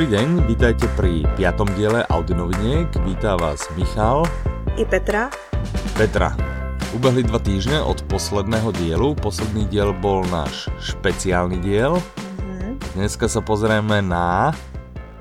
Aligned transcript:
Dobrý 0.00 0.16
deň, 0.16 0.48
vítajte 0.48 0.88
pri 0.96 1.28
piatom 1.36 1.68
diele 1.76 2.00
Audionoviniek. 2.08 2.88
Vítá 3.04 3.36
vás 3.36 3.68
Michal. 3.76 4.24
I 4.80 4.88
Petra. 4.88 5.28
Petra, 5.92 6.32
ubehli 6.96 7.20
dva 7.20 7.36
týždne 7.36 7.84
od 7.84 8.00
posledného 8.08 8.72
dielu. 8.80 9.12
Posledný 9.20 9.68
diel 9.68 9.92
bol 9.92 10.24
náš 10.32 10.72
špeciálny 10.80 11.60
diel. 11.60 12.00
Mm-hmm. 12.00 12.96
Dneska 12.96 13.28
sa 13.28 13.44
pozrieme 13.44 14.00
na... 14.00 14.56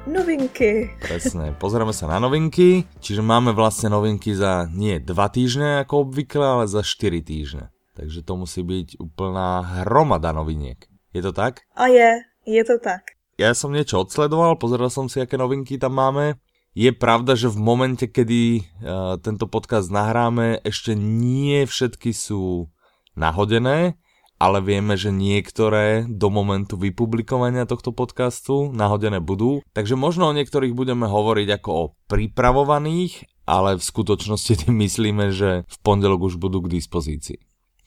Novinky. 0.08 0.96
Presne, 1.04 1.52
pozrieme 1.60 1.92
sa 1.92 2.08
na 2.08 2.24
novinky, 2.24 2.88
čiže 3.04 3.20
máme 3.20 3.52
vlastne 3.52 3.92
novinky 3.92 4.32
za 4.32 4.64
nie 4.72 5.04
dva 5.04 5.28
týždne 5.28 5.84
ako 5.84 6.08
obvykle, 6.08 6.64
ale 6.64 6.72
za 6.72 6.88
4 6.88 7.20
týždne. 7.20 7.68
Takže 8.00 8.24
to 8.24 8.34
musí 8.40 8.64
byť 8.64 8.96
úplná 8.96 9.84
hromada 9.84 10.32
noviniek. 10.32 10.88
Je 11.12 11.20
to 11.20 11.36
tak? 11.36 11.68
A 11.76 11.92
je, 11.92 12.24
je 12.48 12.64
to 12.64 12.80
tak 12.80 13.19
ja 13.40 13.56
som 13.56 13.72
niečo 13.72 14.04
odsledoval, 14.04 14.60
pozeral 14.60 14.92
som 14.92 15.08
si, 15.08 15.24
aké 15.24 15.40
novinky 15.40 15.80
tam 15.80 15.96
máme. 15.96 16.36
Je 16.76 16.92
pravda, 16.94 17.34
že 17.34 17.50
v 17.50 17.58
momente, 17.58 18.06
kedy 18.06 18.62
uh, 18.62 19.18
tento 19.24 19.48
podcast 19.48 19.90
nahráme, 19.90 20.62
ešte 20.62 20.94
nie 20.94 21.66
všetky 21.66 22.14
sú 22.14 22.70
nahodené, 23.18 23.98
ale 24.40 24.64
vieme, 24.64 24.96
že 24.96 25.10
niektoré 25.12 26.08
do 26.08 26.32
momentu 26.32 26.80
vypublikovania 26.80 27.68
tohto 27.68 27.92
podcastu 27.92 28.72
nahodené 28.72 29.20
budú. 29.20 29.66
Takže 29.74 29.98
možno 29.98 30.30
o 30.30 30.36
niektorých 30.38 30.72
budeme 30.72 31.10
hovoriť 31.10 31.48
ako 31.60 31.70
o 31.74 31.84
pripravovaných, 32.08 33.28
ale 33.50 33.76
v 33.76 33.84
skutočnosti 33.84 34.68
tým 34.68 34.76
myslíme, 34.86 35.34
že 35.34 35.66
v 35.66 35.78
pondelok 35.82 36.32
už 36.32 36.36
budú 36.38 36.64
k 36.64 36.80
dispozícii. 36.80 37.40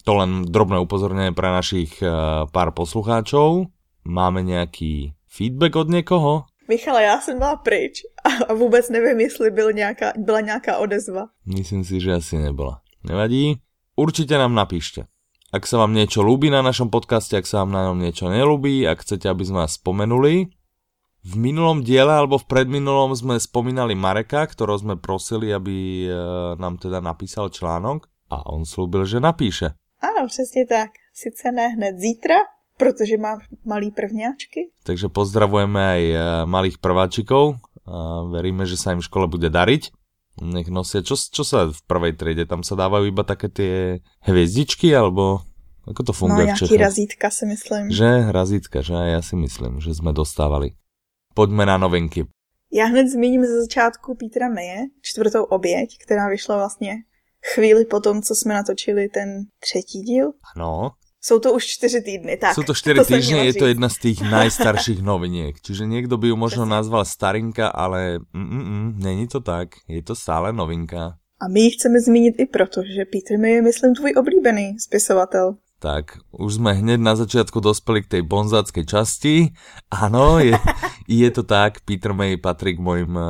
To 0.02 0.18
len 0.18 0.42
drobné 0.42 0.82
upozornenie 0.82 1.30
pre 1.30 1.54
našich 1.54 2.02
uh, 2.02 2.50
pár 2.50 2.74
poslucháčov. 2.74 3.70
Máme 4.02 4.42
nejaký 4.42 5.14
feedback 5.36 5.76
od 5.76 5.88
někoho? 5.88 6.44
Michale, 6.68 7.02
já 7.02 7.20
jsem 7.20 7.38
byla 7.38 7.56
pryč 7.56 8.02
a 8.48 8.54
vůbec 8.54 8.90
nevím, 8.90 9.20
jestli 9.20 9.50
byl 9.50 9.72
nějaká, 9.72 10.12
byla 10.16 10.40
nějaká 10.40 10.78
odezva. 10.78 11.26
Myslím 11.46 11.84
si, 11.84 12.00
že 12.00 12.12
asi 12.12 12.38
nebyla. 12.38 12.80
Nevadí. 13.04 13.56
Určitě 13.96 14.38
nám 14.38 14.54
napíšte. 14.54 15.04
Ak 15.52 15.68
sa 15.68 15.76
vám 15.84 15.92
niečo 15.92 16.24
ľúbi 16.24 16.48
na 16.48 16.64
našom 16.64 16.88
podcaste, 16.88 17.36
ak 17.36 17.44
sa 17.44 17.60
vám 17.60 17.76
na 17.76 17.84
ňom 17.84 18.00
niečo 18.00 18.32
nelúbi, 18.32 18.88
ak 18.88 19.04
chcete, 19.04 19.28
aby 19.28 19.44
sme 19.44 19.68
vás 19.68 19.76
spomenuli. 19.76 20.48
V 21.28 21.32
minulom 21.36 21.84
diele 21.84 22.08
alebo 22.08 22.40
v 22.40 22.48
predminulom 22.48 23.12
sme 23.12 23.36
spomínali 23.36 23.92
Mareka, 23.92 24.48
ktorého 24.48 24.80
sme 24.80 24.96
prosili, 24.96 25.52
aby 25.52 26.08
e, 26.08 26.16
nám 26.56 26.80
teda 26.80 27.04
napísal 27.04 27.52
článok 27.52 28.08
a 28.32 28.48
on 28.48 28.64
slúbil, 28.64 29.04
že 29.04 29.20
napíše. 29.20 29.76
Ano, 30.00 30.26
přesně 30.26 30.64
tak. 30.66 30.90
Sice 31.12 31.52
ne 31.52 31.68
hned 31.68 32.00
zítra, 32.00 32.48
Protože 32.78 33.18
má 33.20 33.38
malý 33.64 33.90
prvňáčky. 33.90 34.72
Takže 34.82 35.12
pozdravujeme 35.12 35.80
aj 35.80 36.02
eh, 36.02 36.18
malých 36.48 36.80
prváčikov 36.80 37.60
a 37.86 38.22
veríme, 38.30 38.64
že 38.66 38.78
sa 38.78 38.94
im 38.94 39.02
v 39.02 39.08
škole 39.08 39.26
bude 39.28 39.50
dariť. 39.50 39.92
Nech 40.40 40.72
nosia, 40.72 41.04
čo, 41.04 41.12
čo 41.12 41.44
sa 41.44 41.68
v 41.68 41.80
prvej 41.84 42.16
triede, 42.16 42.48
tam 42.48 42.64
sa 42.64 42.72
dávajú 42.72 43.04
iba 43.04 43.20
také 43.20 43.52
tie 43.52 44.00
hviezdičky, 44.24 44.88
alebo 44.96 45.44
ako 45.84 46.00
to 46.08 46.12
funguje 46.16 46.46
no, 46.48 46.54
v 46.54 46.58
Čechách? 46.58 46.80
razítka 46.80 47.26
si 47.30 47.44
myslím. 47.46 47.90
Že 47.90 48.32
razítka, 48.32 48.78
že 48.80 48.94
ja 48.94 49.20
si 49.20 49.36
myslím, 49.36 49.82
že 49.82 49.92
jsme 49.92 50.14
dostávali. 50.14 50.72
Pojďme 51.34 51.66
na 51.66 51.76
novinky. 51.76 52.24
Já 52.72 52.86
hned 52.86 53.08
zmíním 53.08 53.44
ze 53.44 53.60
začátku 53.60 54.14
Petra 54.14 54.48
Meje, 54.48 54.88
čtvrtou 55.02 55.44
oběť, 55.44 55.98
která 56.06 56.28
vyšla 56.28 56.56
vlastně 56.56 56.94
chvíli 57.54 57.84
po 57.84 58.00
tom, 58.00 58.22
co 58.22 58.34
jsme 58.34 58.54
natočili 58.54 59.08
ten 59.08 59.28
třetí 59.60 60.00
díl. 60.00 60.32
Ano. 60.56 60.90
Jsou 61.24 61.38
to 61.38 61.52
už 61.52 61.66
čtyři 61.66 62.02
týdny, 62.02 62.36
tak. 62.36 62.54
Jsou 62.54 62.62
to 62.62 62.74
čtyři 62.74 62.98
to 62.98 63.04
týdny, 63.04 63.46
je 63.46 63.54
to 63.54 63.66
jedna 63.66 63.88
z 63.88 63.98
těch 63.98 64.20
najstarších 64.30 65.02
noviniek. 65.02 65.60
Čiže 65.60 65.86
někdo 65.86 66.16
by 66.16 66.28
ju 66.28 66.36
možno 66.36 66.64
nazval 66.64 67.04
starinka, 67.04 67.68
ale 67.68 68.18
mm, 68.18 68.42
mm, 68.42 68.64
mm, 68.64 68.98
není 68.98 69.28
to 69.28 69.40
tak. 69.40 69.68
Je 69.88 70.02
to 70.02 70.14
stále 70.14 70.52
novinka. 70.52 71.14
A 71.40 71.48
my 71.48 71.60
ji 71.60 71.70
chceme 71.70 72.00
zmínit 72.00 72.34
i 72.38 72.46
proto, 72.46 72.82
že 72.96 73.04
Peter 73.04 73.38
May 73.38 73.50
je, 73.50 73.62
myslím, 73.62 73.94
tvůj 73.94 74.14
oblíbený 74.16 74.78
spisovatel. 74.78 75.54
Tak, 75.78 76.04
už 76.30 76.54
jsme 76.54 76.72
hned 76.72 77.00
na 77.00 77.16
začátku 77.16 77.60
dospěli 77.60 78.02
k 78.02 78.08
tej 78.08 78.22
bonzácké 78.22 78.84
časti. 78.84 79.48
Ano, 79.90 80.38
je, 80.38 80.58
je 81.08 81.30
to 81.30 81.42
tak, 81.42 81.80
Peter 81.84 82.12
May 82.12 82.36
patří 82.36 82.76
k 82.76 82.80
mojim 82.80 83.16
uh, 83.16 83.22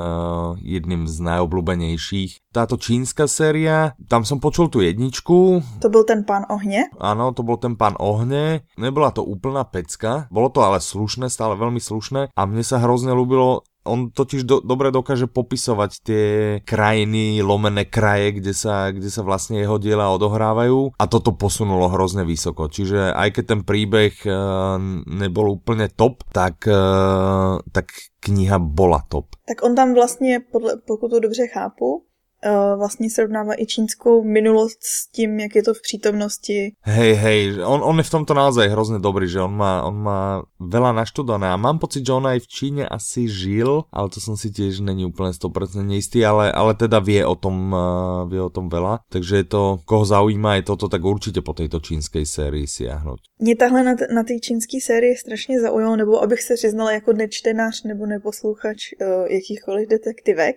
jedným 0.61 1.09
z 1.09 1.17
najobľúbenejších. 1.21 2.53
Táto 2.53 2.77
čínska 2.77 3.25
séria, 3.29 3.97
tam 4.09 4.25
som 4.29 4.41
počul 4.41 4.69
tu 4.69 4.81
jedničku. 4.81 5.63
To 5.81 5.89
byl 5.89 6.05
ten 6.05 6.25
pán 6.25 6.45
ohně? 6.49 6.85
Ano, 7.01 7.33
to 7.33 7.43
byl 7.43 7.57
ten 7.57 7.77
pán 7.77 7.95
ohně. 7.99 8.61
Nebyla 8.79 9.11
to 9.11 9.25
úplná 9.25 9.65
pecka, 9.65 10.27
bolo 10.31 10.49
to 10.49 10.61
ale 10.61 10.81
slušné, 10.81 11.31
stále 11.31 11.57
veľmi 11.57 11.81
slušné 11.81 12.29
a 12.37 12.43
mne 12.47 12.65
sa 12.65 12.79
hrozně 12.79 13.13
ľúbilo 13.13 13.63
on 13.85 14.11
totiž 14.15 14.47
do, 14.47 14.63
dobre 14.63 14.95
dokáže 14.95 15.27
popisovať 15.27 15.91
tie 16.03 16.27
krajiny, 16.63 17.43
lomené 17.43 17.85
kraje, 17.87 18.39
kde 18.39 18.55
sa, 18.55 18.95
kde 18.95 19.11
sa 19.11 19.27
vlastne 19.27 19.59
jeho 19.59 19.79
diela 19.79 20.11
odohrávajú 20.15 20.95
a 20.99 21.05
toto 21.11 21.35
posunulo 21.35 21.91
hrozne 21.91 22.23
vysoko. 22.23 22.71
Čiže 22.71 23.11
aj 23.11 23.29
keď 23.35 23.45
ten 23.45 23.61
príbeh 23.67 24.15
uh, 24.23 24.79
nebol 25.07 25.59
úplne 25.59 25.91
top, 25.91 26.23
tak, 26.31 26.63
uh, 26.71 27.59
tak 27.75 27.91
kniha 28.23 28.63
bola 28.63 29.03
top. 29.11 29.35
Tak 29.47 29.63
on 29.63 29.75
tam 29.75 29.95
vlastně, 29.95 30.41
podle, 30.53 30.77
pokud 30.87 31.09
to 31.09 31.21
dobře 31.21 31.47
chápu, 31.47 32.05
vlastně 32.77 33.11
srovnává 33.11 33.61
i 33.63 33.67
čínskou 33.67 34.25
minulost 34.25 34.79
s 34.83 35.09
tím, 35.13 35.41
jak 35.41 35.55
je 35.55 35.63
to 35.63 35.75
v 35.75 35.83
přítomnosti. 35.83 36.73
Hej, 36.83 37.15
hej, 37.15 37.63
on, 37.65 37.81
on 37.85 37.99
je 37.99 38.03
v 38.03 38.11
tomto 38.11 38.35
naozaj 38.35 38.69
hrozně 38.69 38.99
dobrý, 38.99 39.29
že 39.29 39.41
on 39.41 39.57
má, 39.57 39.83
on 39.83 39.97
má 40.03 40.43
veľa 40.61 40.93
naštudované 40.93 41.51
a 41.51 41.57
mám 41.57 41.79
pocit, 41.79 42.07
že 42.07 42.13
on 42.13 42.27
aj 42.27 42.39
v 42.41 42.49
Číně 42.49 42.85
asi 42.89 43.29
žil, 43.29 43.83
ale 43.93 44.09
to 44.09 44.21
som 44.21 44.37
si 44.37 44.51
tiež 44.51 44.81
není 44.81 45.05
úplně 45.05 45.31
100% 45.31 45.83
neistý, 45.83 46.27
ale, 46.27 46.53
ale 46.53 46.75
teda 46.75 46.99
vie 46.99 47.27
o 47.27 47.35
tom, 47.35 47.75
uh, 47.75 48.31
vie 48.31 48.43
o 48.43 48.51
tom 48.51 48.69
veľa, 48.69 48.99
takže 49.11 49.37
je 49.37 49.45
to, 49.45 49.79
koho 49.85 50.05
zaujíma 50.05 50.55
je 50.55 50.63
toto, 50.63 50.89
tak 50.89 51.05
určitě 51.05 51.41
po 51.41 51.53
tejto 51.53 51.81
čínské 51.81 52.27
sérii 52.27 52.67
siahnuť. 52.67 53.21
Mě 53.39 53.57
tahle 53.57 53.83
na, 53.83 53.95
na 54.15 54.23
té 54.23 54.39
čínské 54.39 54.81
sérii 54.81 55.17
strašně 55.17 55.61
zaujalo, 55.61 55.97
nebo 55.97 56.23
abych 56.23 56.43
se 56.43 56.55
přiznala 56.55 56.93
jako 56.93 57.13
nečtenář 57.13 57.83
nebo 57.83 58.07
neposluchač 58.07 58.93
uh, 58.93 59.27
jakýchkoliv 59.27 59.89
detektivek, 59.89 60.57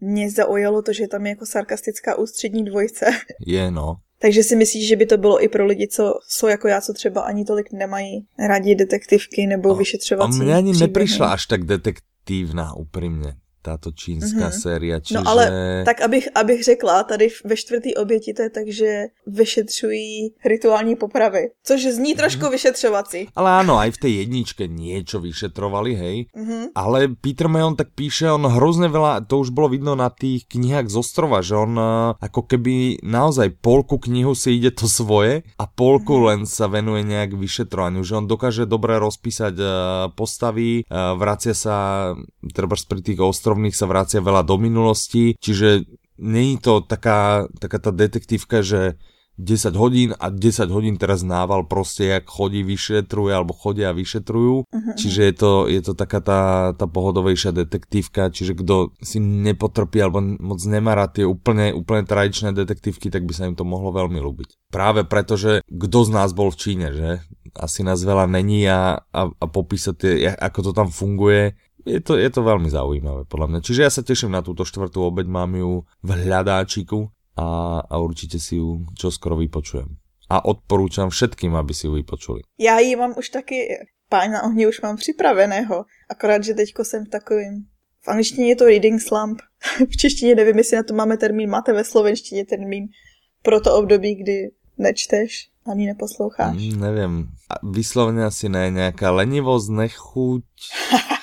mě 0.00 0.30
zaujalo 0.30 0.82
to, 0.82 0.92
že 0.92 1.08
tam 1.08 1.26
je 1.26 1.30
jako 1.30 1.46
sarkastická 1.46 2.18
ústřední 2.18 2.64
dvojce. 2.64 3.06
Je, 3.46 3.70
no. 3.70 3.96
Takže 4.22 4.42
si 4.42 4.56
myslíš, 4.56 4.88
že 4.88 4.96
by 4.96 5.06
to 5.06 5.16
bylo 5.16 5.44
i 5.44 5.48
pro 5.48 5.66
lidi, 5.66 5.88
co 5.88 6.14
jsou 6.28 6.46
jako 6.46 6.68
já, 6.68 6.80
co 6.80 6.92
třeba 6.92 7.20
ani 7.20 7.44
tolik 7.44 7.72
nemají 7.72 8.26
rádi 8.48 8.74
detektivky 8.74 9.46
nebo 9.46 9.74
vyšetřovací 9.74 10.40
A 10.40 10.42
mně 10.42 10.54
ani 10.54 10.72
nepřišla 10.72 11.32
až 11.32 11.46
tak 11.46 11.64
detektivná, 11.64 12.74
upřímně 12.76 13.34
táto 13.62 13.92
čínská 13.92 14.48
mm-hmm. 14.48 14.60
séria. 14.64 14.96
Čiže... 15.00 15.20
No 15.20 15.28
ale 15.28 15.44
tak 15.84 16.00
abych, 16.00 16.28
abych 16.34 16.64
řekla, 16.64 17.04
tady 17.04 17.28
ve 17.44 17.56
čtvrtý 17.56 17.94
oběti 17.94 18.32
to 18.32 18.42
je 18.42 18.50
tak, 18.50 18.66
že 18.68 18.90
vyšetřují 19.26 20.40
rituální 20.44 20.96
popravy, 20.96 21.52
což 21.64 21.86
zní 21.86 22.14
trošku 22.14 22.42
mm-hmm. 22.42 22.50
vyšetřovací. 22.50 23.20
Ale 23.36 23.50
ano, 23.50 23.78
aj 23.78 23.90
v 23.90 23.98
té 24.00 24.08
jedničke 24.08 24.64
niečo 24.64 25.20
vyšetrovali, 25.20 25.92
hej. 25.94 26.16
Mm-hmm. 26.32 26.62
Ale 26.72 27.12
Peter 27.20 27.48
Mayon 27.52 27.76
tak 27.76 27.92
píše, 27.94 28.32
on 28.32 28.48
hrozně 28.48 28.88
veľa, 28.88 29.28
to 29.28 29.38
už 29.38 29.52
bylo 29.52 29.68
vidno 29.68 29.92
na 29.94 30.08
tých 30.08 30.48
knihách 30.48 30.88
z 30.88 30.96
ostrova, 30.96 31.44
že 31.44 31.54
on 31.56 31.76
uh, 31.76 32.16
ako 32.16 32.42
keby 32.48 33.04
naozaj 33.04 33.60
polku 33.60 34.00
knihu 34.00 34.32
si 34.34 34.56
ide 34.56 34.72
to 34.72 34.88
svoje 34.88 35.44
a 35.60 35.64
polku 35.68 36.16
mm-hmm. 36.16 36.28
len 36.32 36.40
sa 36.48 36.66
venuje 36.66 37.04
nejak 37.04 37.36
vyšetrovaniu, 37.36 38.00
že 38.00 38.16
on 38.16 38.24
dokáže 38.24 38.64
dobre 38.64 38.96
rozpísať 38.96 39.54
uh, 39.60 39.68
postavy, 40.16 40.88
uh, 40.88 41.12
vracia 41.20 41.52
sa 41.52 42.10
treba 42.56 42.74
pri 42.74 43.00
tých 43.04 43.20
ostrovách 43.20 43.49
ostrovných 43.50 43.74
sa 43.74 43.90
vracia 43.90 44.22
veľa 44.22 44.46
do 44.46 44.54
minulosti, 44.62 45.34
čiže 45.34 45.82
není 46.22 46.62
to 46.62 46.86
taká, 46.86 47.50
taká 47.58 47.82
tá 47.82 47.90
detektívka, 47.90 48.62
že 48.62 48.94
10 49.40 49.72
hodín 49.74 50.12
a 50.20 50.28
10 50.28 50.68
hodín 50.68 51.00
teraz 51.00 51.24
nával 51.24 51.64
prostě, 51.64 52.04
jak 52.04 52.28
chodí, 52.28 52.62
vyšetruje, 52.62 53.34
alebo 53.34 53.56
chodia 53.56 53.88
a 53.88 53.96
vyšetrujú. 53.96 54.68
Uh-huh. 54.68 54.94
Čiže 55.00 55.20
je 55.24 55.34
to, 55.34 55.52
je 55.66 55.80
to 55.80 55.92
taká 55.96 56.20
tá, 56.20 56.42
tá 56.76 56.84
pohodovejšia 56.84 57.56
detektívka, 57.56 58.28
čiže 58.28 58.52
kdo 58.52 58.92
si 59.00 59.16
nepotrpí 59.16 59.96
alebo 59.96 60.20
moc 60.20 60.60
nemá 60.68 60.92
rád 60.92 61.16
tie 61.18 61.24
úplne, 61.24 61.72
úplne 61.72 62.04
tradičné 62.04 62.52
detektívky, 62.52 63.08
tak 63.08 63.24
by 63.24 63.32
sa 63.32 63.48
im 63.48 63.56
to 63.56 63.64
mohlo 63.64 63.88
veľmi 63.96 64.20
ľúbiť. 64.20 64.68
Práve 64.68 65.08
preto, 65.08 65.40
že 65.40 65.64
kdo 65.64 66.04
z 66.04 66.10
nás 66.12 66.36
bol 66.36 66.52
v 66.52 66.60
Číne, 66.60 66.92
že? 66.92 67.24
Asi 67.56 67.80
nás 67.80 68.04
veľa 68.04 68.28
není 68.28 68.68
a, 68.68 69.00
a, 69.08 69.22
a 69.32 69.46
popísať, 69.48 69.94
tie, 69.96 70.12
ako 70.36 70.70
to 70.70 70.72
tam 70.76 70.92
funguje, 70.92 71.56
je 71.86 72.00
to, 72.00 72.16
je 72.16 72.30
to 72.30 72.40
veľmi 72.42 72.68
zaujímavé 72.68 73.24
podľa 73.24 73.46
mňa. 73.46 73.60
Čiže 73.60 73.80
ja 73.82 73.90
sa 73.90 74.02
teším 74.02 74.32
na 74.32 74.42
túto 74.44 74.64
štvrtú 74.64 75.00
obeď, 75.04 75.26
mám 75.26 75.54
ju 75.56 75.84
v 76.02 76.10
hľadáčiku 76.26 77.08
a, 77.36 77.80
a 77.84 77.94
určite 77.98 78.36
si 78.38 78.56
ju 78.60 78.84
čoskoro 78.96 79.36
vypočujem. 79.40 79.88
A 80.30 80.46
odporúčam 80.46 81.10
všetkým, 81.10 81.58
aby 81.58 81.74
si 81.74 81.86
ju 81.86 81.92
vypočuli. 81.98 82.42
Já 82.58 82.78
ji 82.78 82.96
mám 82.96 83.14
už 83.18 83.28
taky, 83.28 83.68
pána 84.08 84.42
ohně 84.42 84.68
už 84.68 84.80
mám 84.80 84.96
připraveného, 84.96 85.84
akorát, 86.10 86.44
že 86.44 86.54
teďko 86.54 86.84
jsem 86.84 87.04
v 87.06 87.08
takovým 87.08 87.66
v 88.02 88.08
angličtině 88.08 88.48
je 88.48 88.56
to 88.56 88.64
reading 88.64 89.02
slump, 89.02 89.38
v 89.90 89.96
češtině 89.96 90.34
nevím, 90.34 90.58
jestli 90.58 90.76
na 90.76 90.82
to 90.82 90.94
máme 90.94 91.16
termín, 91.16 91.50
máte 91.50 91.72
ve 91.72 91.84
slovenštině 91.84 92.44
termín 92.44 92.88
pro 93.42 93.60
to 93.60 93.76
období, 93.76 94.14
kdy 94.14 94.50
nečteš 94.78 95.48
ani 95.66 95.86
neposloucháš. 95.86 96.56
Mm, 96.56 96.80
nevím, 96.80 97.28
vyslovně 97.62 98.24
asi 98.24 98.48
ne, 98.48 98.70
nějaká 98.70 99.10
lenivost, 99.10 99.70
nechuť. 99.70 100.44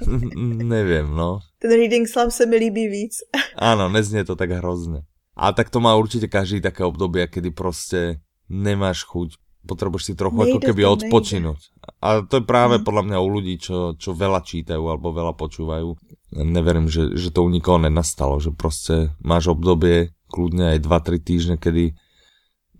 Nevím, 0.74 1.14
no. 1.16 1.40
Ten 1.58 1.70
Reading 1.70 2.08
Slump 2.08 2.32
se 2.32 2.46
mi 2.46 2.56
líbí 2.56 2.88
víc. 2.88 3.20
Áno, 3.56 3.88
neznie 3.88 4.24
to 4.24 4.36
tak 4.36 4.50
hrozne. 4.50 5.04
A 5.36 5.52
tak 5.52 5.72
to 5.72 5.80
má 5.80 5.96
určite 5.96 6.28
každý 6.28 6.60
také 6.60 6.84
obdobie, 6.84 7.26
kedy 7.26 7.50
prostě 7.50 8.20
nemáš 8.48 9.04
chuť. 9.04 9.34
Potrebuješ 9.62 10.04
si 10.04 10.14
trochu 10.18 10.42
nejde 10.42 10.58
ako 10.58 10.66
keby 10.66 10.82
odpočinúť. 10.84 11.60
A 12.02 12.26
to 12.26 12.42
je 12.42 12.44
práve 12.44 12.82
hmm. 12.82 12.84
podľa 12.84 13.02
mňa 13.02 13.18
u 13.22 13.28
ľudí, 13.30 13.54
čo, 13.62 13.94
čo 13.94 14.10
veľa 14.10 14.42
čítajú 14.42 14.90
alebo 14.90 15.14
veľa 15.14 15.38
počúvajú. 15.38 15.94
Neverím, 16.42 16.90
že, 16.90 17.14
že 17.14 17.30
to 17.30 17.46
u 17.46 17.48
nikoho 17.48 17.78
nenastalo, 17.78 18.42
že 18.42 18.50
prostě 18.50 19.14
máš 19.22 19.54
obdobie 19.54 20.10
kľudne 20.34 20.74
aj 20.74 20.78
2-3 20.82 21.22
týždne, 21.22 21.56
kedy 21.62 21.94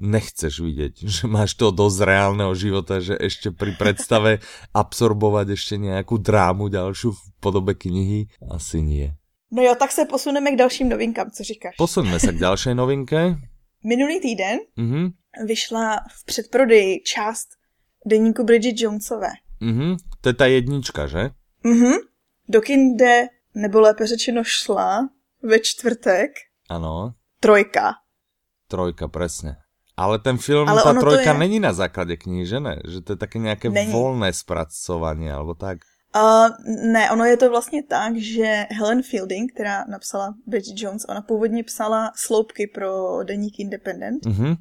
nechceš 0.02 0.58
vidieť, 0.58 0.94
že 1.14 1.24
máš 1.30 1.54
to 1.54 1.70
dosť 1.70 1.98
reálneho 2.02 2.52
života, 2.58 2.98
že 2.98 3.14
ešte 3.14 3.54
pri 3.54 3.78
predstave 3.78 4.42
absorbovať 4.82 5.54
ešte 5.54 5.74
nejakú 5.78 6.18
drámu 6.18 6.68
ďalšiu 6.68 7.14
v 7.14 7.20
podobe 7.38 7.78
knihy, 7.78 8.26
asi 8.50 8.82
nie. 8.82 9.08
No 9.52 9.62
jo, 9.62 9.74
tak 9.78 9.92
se 9.92 10.04
posuneme 10.04 10.50
k 10.52 10.56
dalším 10.56 10.88
novinkám, 10.88 11.30
co 11.30 11.44
říkáš? 11.44 11.76
Posuneme 11.76 12.20
se 12.20 12.32
k 12.32 12.38
další 12.46 12.74
novinke. 12.74 13.36
Minulý 13.84 14.20
týden 14.20 14.58
mm-hmm. 14.78 15.12
vyšla 15.46 15.96
v 15.96 16.24
předprodeji 16.24 17.00
část 17.00 17.48
deníku 18.06 18.44
Bridget 18.44 18.80
Jonesové. 18.80 19.32
Mm-hmm. 19.62 19.96
To 20.20 20.28
je 20.28 20.34
ta 20.34 20.46
jednička, 20.46 21.06
že? 21.06 21.30
Mhm. 21.64 21.92
Do 22.48 22.60
kinde, 22.60 23.26
nebo 23.54 23.80
lépe 23.80 24.06
řečeno 24.06 24.42
šla, 24.44 25.08
ve 25.42 25.58
čtvrtek. 25.58 26.30
Ano. 26.68 27.14
Trojka. 27.40 27.92
Trojka, 28.68 29.08
presne. 29.08 29.61
Ale 30.02 30.18
ten 30.18 30.38
film, 30.38 30.68
Ale 30.68 30.82
ta 30.82 30.94
trojka 30.94 31.32
je... 31.32 31.38
není 31.38 31.60
na 31.60 31.72
základě 31.72 32.16
knihy, 32.16 32.46
že 32.46 32.60
ne? 32.60 32.78
Že 32.88 33.00
to 33.00 33.12
je 33.12 33.16
také 33.16 33.38
nějaké 33.38 33.70
není. 33.70 33.92
volné 33.92 34.32
zpracování, 34.32 35.30
alebo 35.30 35.54
tak? 35.54 35.78
Uh, 36.16 36.48
ne, 36.92 37.10
ono 37.10 37.24
je 37.24 37.36
to 37.36 37.50
vlastně 37.50 37.82
tak, 37.82 38.16
že 38.16 38.66
Helen 38.70 39.02
Fielding, 39.02 39.52
která 39.52 39.84
napsala 39.88 40.34
Bridget 40.46 40.82
Jones, 40.82 41.06
ona 41.08 41.22
původně 41.22 41.64
psala 41.64 42.12
sloupky 42.16 42.66
pro 42.66 43.22
deník 43.24 43.60
Independent 43.60 44.22
uh-huh. 44.26 44.56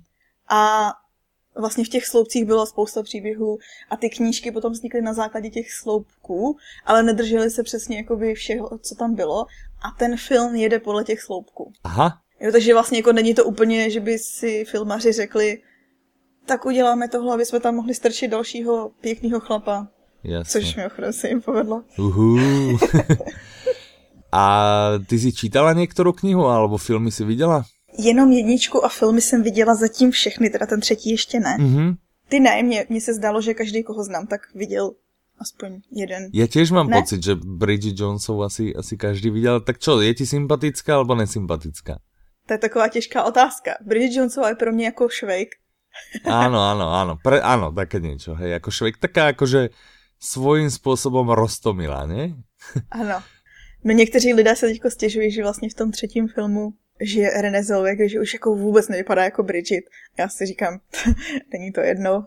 a 0.49 0.91
vlastně 1.55 1.85
v 1.85 1.89
těch 1.89 2.05
sloupcích 2.05 2.45
bylo 2.45 2.65
spousta 2.65 3.03
příběhů 3.03 3.57
a 3.89 3.97
ty 3.97 4.09
knížky 4.09 4.51
potom 4.51 4.71
vznikly 4.71 5.01
na 5.01 5.13
základě 5.13 5.49
těch 5.49 5.71
sloupků, 5.71 6.57
ale 6.85 7.03
nedržely 7.03 7.49
se 7.49 7.63
přesně 7.63 7.97
jakoby 7.97 8.33
všeho, 8.33 8.69
co 8.81 8.95
tam 8.95 9.15
bylo 9.15 9.45
a 9.81 9.91
ten 9.97 10.17
film 10.17 10.55
jede 10.55 10.79
podle 10.79 11.03
těch 11.03 11.21
sloupků. 11.21 11.73
Aha. 11.83 12.21
Jo, 12.41 12.51
takže 12.51 12.73
vlastně 12.73 12.97
jako 12.97 13.11
není 13.13 13.33
to 13.33 13.45
úplně, 13.45 13.89
že 13.89 13.99
by 13.99 14.19
si 14.19 14.65
filmaři 14.65 15.11
řekli, 15.11 15.61
tak 16.45 16.65
uděláme 16.65 17.07
tohle, 17.07 17.33
aby 17.33 17.45
jsme 17.45 17.59
tam 17.59 17.75
mohli 17.75 17.93
strčit 17.93 18.31
dalšího 18.31 18.91
pěkného 19.01 19.39
chlapa. 19.39 19.87
Jasně. 20.23 20.61
Což 20.61 20.75
mi 20.75 20.85
ochranu 20.85 21.13
se 21.13 21.27
jim 21.27 21.41
povedlo. 21.41 21.83
Uhu. 21.97 22.37
a 24.31 24.65
ty 25.07 25.19
jsi 25.19 25.33
čítala 25.33 25.73
některou 25.73 26.11
knihu, 26.11 26.45
alebo 26.45 26.77
filmy 26.77 27.11
si 27.11 27.25
viděla? 27.25 27.65
Jenom 27.97 28.31
jedničku 28.31 28.85
a 28.85 28.89
filmy 28.89 29.21
jsem 29.21 29.43
viděla 29.43 29.75
zatím 29.75 30.11
všechny, 30.11 30.49
teda 30.49 30.65
ten 30.65 30.79
třetí 30.79 31.11
ještě 31.11 31.39
ne. 31.39 31.57
Mm-hmm. 31.59 31.95
Ty 32.29 32.39
ne, 32.39 32.63
mně, 32.63 32.85
mně 32.89 33.01
se 33.01 33.13
zdálo, 33.13 33.41
že 33.41 33.53
každý, 33.53 33.83
koho 33.83 34.03
znám, 34.03 34.27
tak 34.27 34.41
viděl 34.55 34.91
aspoň 35.39 35.81
jeden. 35.91 36.29
Já 36.33 36.47
těž 36.47 36.71
mám 36.71 36.89
ne? 36.89 37.01
pocit, 37.01 37.23
že 37.23 37.35
Bridget 37.35 37.99
Jonesov 37.99 38.41
asi, 38.41 38.75
asi 38.75 38.97
každý 38.97 39.29
viděl. 39.29 39.59
Tak 39.59 39.79
čo, 39.79 40.01
je 40.01 40.13
ti 40.13 40.25
sympatická 40.25 40.95
alebo 40.95 41.15
nesympatická? 41.15 41.99
To 42.45 42.53
je 42.53 42.57
taková 42.57 42.87
těžká 42.87 43.23
otázka. 43.23 43.77
Bridget 43.81 44.13
Jonesová 44.13 44.49
je 44.49 44.55
pro 44.55 44.71
mě 44.71 44.85
jako 44.85 45.09
švejk. 45.09 45.55
Áno, 46.23 46.55
áno, 46.55 46.87
áno, 46.87 47.13
pre, 47.19 47.43
áno, 47.43 47.75
také 47.75 47.99
niečo, 47.99 48.31
hej, 48.39 48.55
ako 48.55 48.71
švejk, 48.71 48.95
taká 48.95 49.35
akože 49.35 49.75
svojím 50.23 50.71
způsobem 50.71 51.35
roztomilá, 51.35 52.07
ne? 52.07 52.39
Ano. 52.91 53.23
No 53.83 53.91
někteří 53.91 54.33
lidé 54.33 54.55
se 54.55 54.67
teďko 54.67 54.89
stěžují, 54.89 55.31
že 55.31 55.43
vlastně 55.43 55.69
v 55.69 55.73
tom 55.73 55.91
třetím 55.91 56.27
filmu 56.27 56.73
že 57.01 57.29
René 57.41 57.63
Zellweger, 57.63 58.09
že 58.09 58.19
už 58.19 58.33
jako 58.33 58.55
vůbec 58.55 58.87
nevypadá 58.87 59.23
jako 59.23 59.43
Bridget. 59.43 59.83
Já 60.19 60.29
si 60.29 60.45
říkám, 60.45 60.79
není 61.53 61.71
to 61.71 61.81
jedno, 61.81 62.25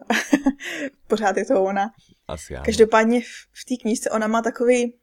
pořád 1.07 1.37
je 1.37 1.45
to 1.45 1.63
ona. 1.63 1.91
Asi 2.29 2.55
ano. 2.55 2.65
Každopádně 2.65 3.21
v, 3.21 3.25
v 3.53 3.65
té 3.65 3.75
knížce 3.83 4.11
ona 4.11 4.27
má 4.27 4.43
takový, 4.43 4.95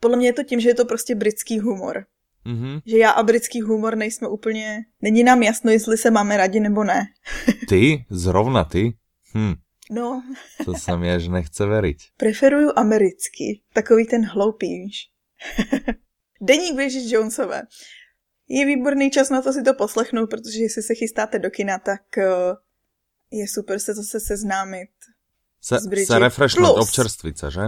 podle 0.00 0.16
mě 0.16 0.28
je 0.28 0.32
to 0.32 0.44
tím, 0.44 0.60
že 0.60 0.68
je 0.68 0.74
to 0.74 0.84
prostě 0.84 1.14
britský 1.14 1.58
humor. 1.58 2.06
Mm-hmm. 2.46 2.82
Že 2.86 2.98
já 2.98 3.10
a 3.10 3.22
britský 3.22 3.60
humor 3.60 3.96
nejsme 3.96 4.28
úplně... 4.28 4.84
Není 5.02 5.24
nám 5.24 5.42
jasno, 5.42 5.70
jestli 5.70 5.98
se 5.98 6.10
máme 6.10 6.36
rádi 6.36 6.60
nebo 6.60 6.84
ne. 6.84 7.06
ty? 7.68 8.04
Zrovna 8.10 8.64
ty? 8.64 8.96
Hm. 9.34 9.54
No. 9.90 10.22
To 10.64 10.74
se 10.74 10.96
mi 10.96 11.12
až 11.12 11.28
nechce 11.28 11.66
veriť. 11.66 11.98
Preferuju 12.16 12.72
americký. 12.76 13.62
Takový 13.72 14.06
ten 14.06 14.24
hloupý, 14.24 14.66
víš. 14.66 15.10
Deník 16.40 16.74
Bridget 16.74 17.12
Jonesové. 17.12 17.62
Je 18.48 18.66
výborný 18.66 19.10
čas 19.10 19.30
na 19.30 19.42
to 19.42 19.52
si 19.52 19.62
to 19.62 19.74
poslechnout, 19.74 20.30
protože 20.30 20.58
jestli 20.58 20.82
se 20.82 20.94
chystáte 20.94 21.38
do 21.38 21.50
kina, 21.50 21.78
tak 21.78 22.18
eh, 22.18 22.26
je 23.30 23.48
super 23.48 23.78
se 23.78 23.94
zase 23.94 24.20
seznámit 24.20 24.90
se, 25.60 25.78
s 25.78 25.86
Bridget. 25.86 26.06
Se 26.06 26.18
refreshnout, 26.18 26.78
občerstvit 26.78 27.38
se, 27.38 27.50
že? 27.50 27.60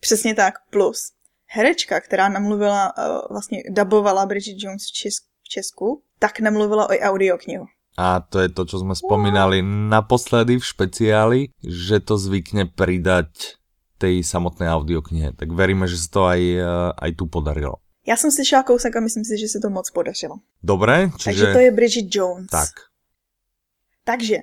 Přesně 0.00 0.34
tak, 0.34 0.54
plus 0.70 1.12
herečka, 1.48 2.00
která 2.00 2.28
namluvila, 2.28 2.92
uh, 2.98 3.04
vlastně 3.30 3.62
dabovala 3.70 4.26
Bridget 4.26 4.56
Jones 4.58 4.82
v, 4.82 4.92
Česku, 4.92 5.26
v 5.42 5.48
Česku, 5.48 6.02
tak 6.18 6.40
namluvila 6.40 6.86
i 6.94 7.00
audioknihu. 7.00 7.66
A 7.98 8.20
to 8.20 8.38
je 8.38 8.48
to, 8.54 8.62
čo 8.62 8.78
sme 8.78 8.94
spomínali 8.94 9.58
naposledy 9.90 10.62
v 10.62 10.68
špeciáli, 10.70 11.40
že 11.58 11.98
to 11.98 12.14
zvykne 12.14 12.70
pridať 12.70 13.58
tej 13.98 14.22
samotné 14.22 14.70
audioknihe. 14.70 15.34
Tak 15.34 15.50
veríme, 15.50 15.90
že 15.90 15.98
se 15.98 16.06
to 16.06 16.30
aj, 16.30 16.38
eh, 16.38 16.62
aj 16.94 17.10
tu 17.18 17.26
podarilo. 17.26 17.82
Já 18.06 18.16
jsem 18.16 18.30
slyšela 18.30 18.62
kousek 18.62 18.96
a 18.96 19.00
myslím 19.00 19.24
si, 19.24 19.38
že 19.38 19.48
se 19.48 19.58
to 19.60 19.70
moc 19.70 19.90
podařilo. 19.90 20.38
Dobré, 20.62 21.10
čiže... 21.18 21.24
Takže 21.24 21.52
to 21.52 21.58
je 21.58 21.70
Bridget 21.70 22.14
Jones. 22.14 22.46
Tak. 22.50 22.87
Takže, 24.08 24.36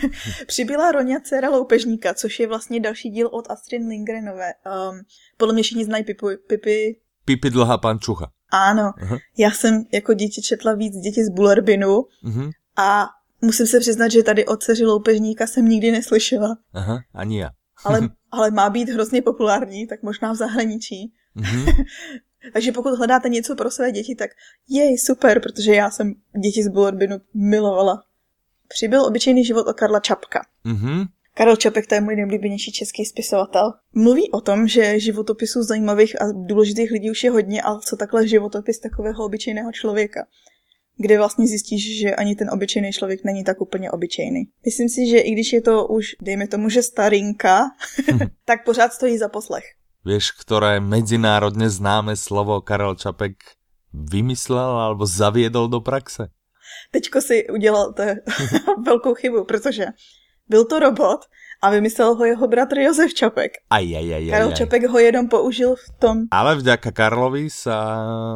přibyla 0.46 0.92
Roňa 0.92 1.20
dcera 1.20 1.50
loupežníka, 1.50 2.14
což 2.14 2.40
je 2.40 2.46
vlastně 2.46 2.80
další 2.80 3.10
díl 3.10 3.26
od 3.32 3.50
Astrid 3.50 3.82
Lindgrenové. 3.88 4.52
Um, 4.90 5.00
podle 5.36 5.54
mě 5.54 5.62
všichni 5.62 5.84
znají 5.84 6.04
Pipi... 6.04 6.26
Pipi... 6.46 6.96
Pipi 7.24 7.50
dlhá 7.50 7.78
pančucha. 7.78 8.30
Ano, 8.52 8.92
uh-huh. 9.02 9.18
já 9.38 9.50
jsem 9.50 9.84
jako 9.92 10.14
dítě 10.14 10.42
četla 10.42 10.74
víc 10.74 10.96
děti 10.96 11.24
z 11.24 11.28
Bullerbinu 11.28 12.04
uh-huh. 12.24 12.50
a 12.76 13.06
musím 13.40 13.66
se 13.66 13.80
přiznat, 13.80 14.08
že 14.08 14.22
tady 14.22 14.46
o 14.46 14.56
dceři 14.56 14.84
loupežníka 14.84 15.46
jsem 15.46 15.68
nikdy 15.68 15.90
neslyšela. 15.90 16.56
Aha, 16.72 16.98
ani 17.14 17.40
já. 17.40 17.50
ale, 17.84 18.00
ale 18.30 18.50
má 18.50 18.70
být 18.70 18.88
hrozně 18.88 19.22
populární, 19.22 19.86
tak 19.86 20.02
možná 20.02 20.32
v 20.32 20.36
zahraničí. 20.36 21.12
Uh-huh. 21.36 21.84
Takže 22.52 22.72
pokud 22.72 22.98
hledáte 22.98 23.28
něco 23.28 23.54
pro 23.54 23.70
své 23.70 23.92
děti, 23.92 24.14
tak 24.14 24.30
jej, 24.68 24.98
super, 24.98 25.40
protože 25.40 25.74
já 25.74 25.90
jsem 25.90 26.14
děti 26.42 26.62
z 26.64 26.68
Bullerbinu 26.68 27.16
milovala. 27.34 28.02
Přibyl 28.74 29.04
obyčejný 29.04 29.44
život 29.44 29.66
od 29.66 29.76
Karla 29.76 30.00
Čapka. 30.00 30.40
Mm-hmm. 30.66 31.06
Karel 31.34 31.56
Čapek, 31.56 31.86
to 31.86 31.94
je 31.94 32.00
můj 32.00 32.16
nejoblíbenější 32.16 32.72
český 32.72 33.04
spisovatel. 33.04 33.72
Mluví 33.92 34.30
o 34.30 34.40
tom, 34.40 34.68
že 34.68 35.00
životopisů 35.00 35.62
zajímavých 35.62 36.22
a 36.22 36.24
důležitých 36.32 36.90
lidí 36.90 37.10
už 37.10 37.24
je 37.24 37.30
hodně, 37.30 37.62
ale 37.62 37.80
co 37.84 37.96
takhle 37.96 38.28
životopis 38.28 38.78
takového 38.78 39.24
obyčejného 39.24 39.72
člověka 39.72 40.26
kde 40.96 41.18
vlastně 41.18 41.46
zjistíš, 41.46 41.98
že 41.98 42.14
ani 42.14 42.34
ten 42.34 42.50
obyčejný 42.50 42.92
člověk 42.92 43.24
není 43.24 43.44
tak 43.44 43.60
úplně 43.60 43.90
obyčejný. 43.90 44.44
Myslím 44.64 44.88
si, 44.88 45.06
že 45.06 45.18
i 45.18 45.32
když 45.32 45.52
je 45.52 45.62
to 45.62 45.86
už, 45.86 46.06
dejme 46.22 46.48
tomu, 46.48 46.68
že 46.68 46.82
starinka, 46.82 47.70
tak 48.44 48.64
pořád 48.64 48.92
stojí 48.92 49.18
za 49.18 49.28
poslech. 49.28 49.64
Víš, 50.04 50.30
které 50.30 50.80
mezinárodně 50.80 51.70
známe 51.70 52.16
slovo 52.16 52.60
Karel 52.60 52.94
Čapek 52.94 53.32
vymyslel 53.92 54.70
alebo 54.70 55.06
zaviedol 55.06 55.68
do 55.68 55.80
praxe? 55.80 56.28
Teďko 56.90 57.20
si 57.20 57.46
udělal 57.48 57.94
velkou 58.86 59.14
chybu, 59.14 59.44
protože 59.44 59.86
byl 60.48 60.64
to 60.64 60.78
robot 60.78 61.20
a 61.62 61.70
vymyslel 61.70 62.14
ho 62.14 62.24
jeho 62.24 62.48
bratr 62.48 62.78
Josef 62.78 63.14
Čapek. 63.14 63.52
Aj, 63.70 63.84
aj, 63.86 64.06
aj, 64.14 64.24
Karel 64.30 64.48
aj, 64.48 64.54
Čapek 64.54 64.82
ho 64.90 64.98
jenom 64.98 65.28
použil 65.28 65.78
v 65.78 65.86
tom. 65.98 66.16
Ale 66.30 66.58
vďaka 66.58 66.90
Karlovi 66.90 67.46
sa 67.50 67.78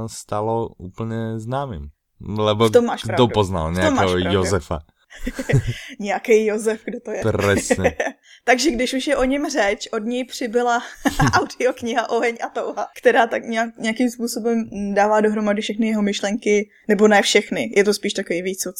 stalo 0.06 0.70
úplně 0.78 1.42
známým. 1.42 1.90
Lebo 2.20 2.68
kdo 3.04 3.28
poznal 3.28 3.72
nějakého 3.72 4.18
Josefa? 4.18 4.80
Nějaký 5.98 6.46
Josef, 6.46 6.80
kdo 6.84 7.00
to 7.00 7.10
je. 7.10 7.22
Presne. 7.22 7.96
Takže 8.44 8.70
když 8.70 8.94
už 8.94 9.06
je 9.06 9.16
o 9.16 9.24
něm 9.24 9.50
řeč, 9.50 9.88
od 9.92 9.98
něj 10.04 10.24
přibyla 10.24 10.82
audiokniha 11.32 12.10
Oheň 12.10 12.36
a 12.46 12.48
touha, 12.48 12.86
která 12.98 13.26
tak 13.26 13.44
nějak, 13.44 13.78
nějakým 13.78 14.10
způsobem 14.10 14.64
dává 14.94 15.20
dohromady 15.20 15.62
všechny 15.62 15.88
jeho 15.88 16.02
myšlenky, 16.02 16.70
nebo 16.88 17.08
ne 17.08 17.22
všechny, 17.22 17.72
je 17.76 17.84
to 17.84 17.94
spíš 17.94 18.12
takový 18.12 18.42
výcuc. 18.42 18.76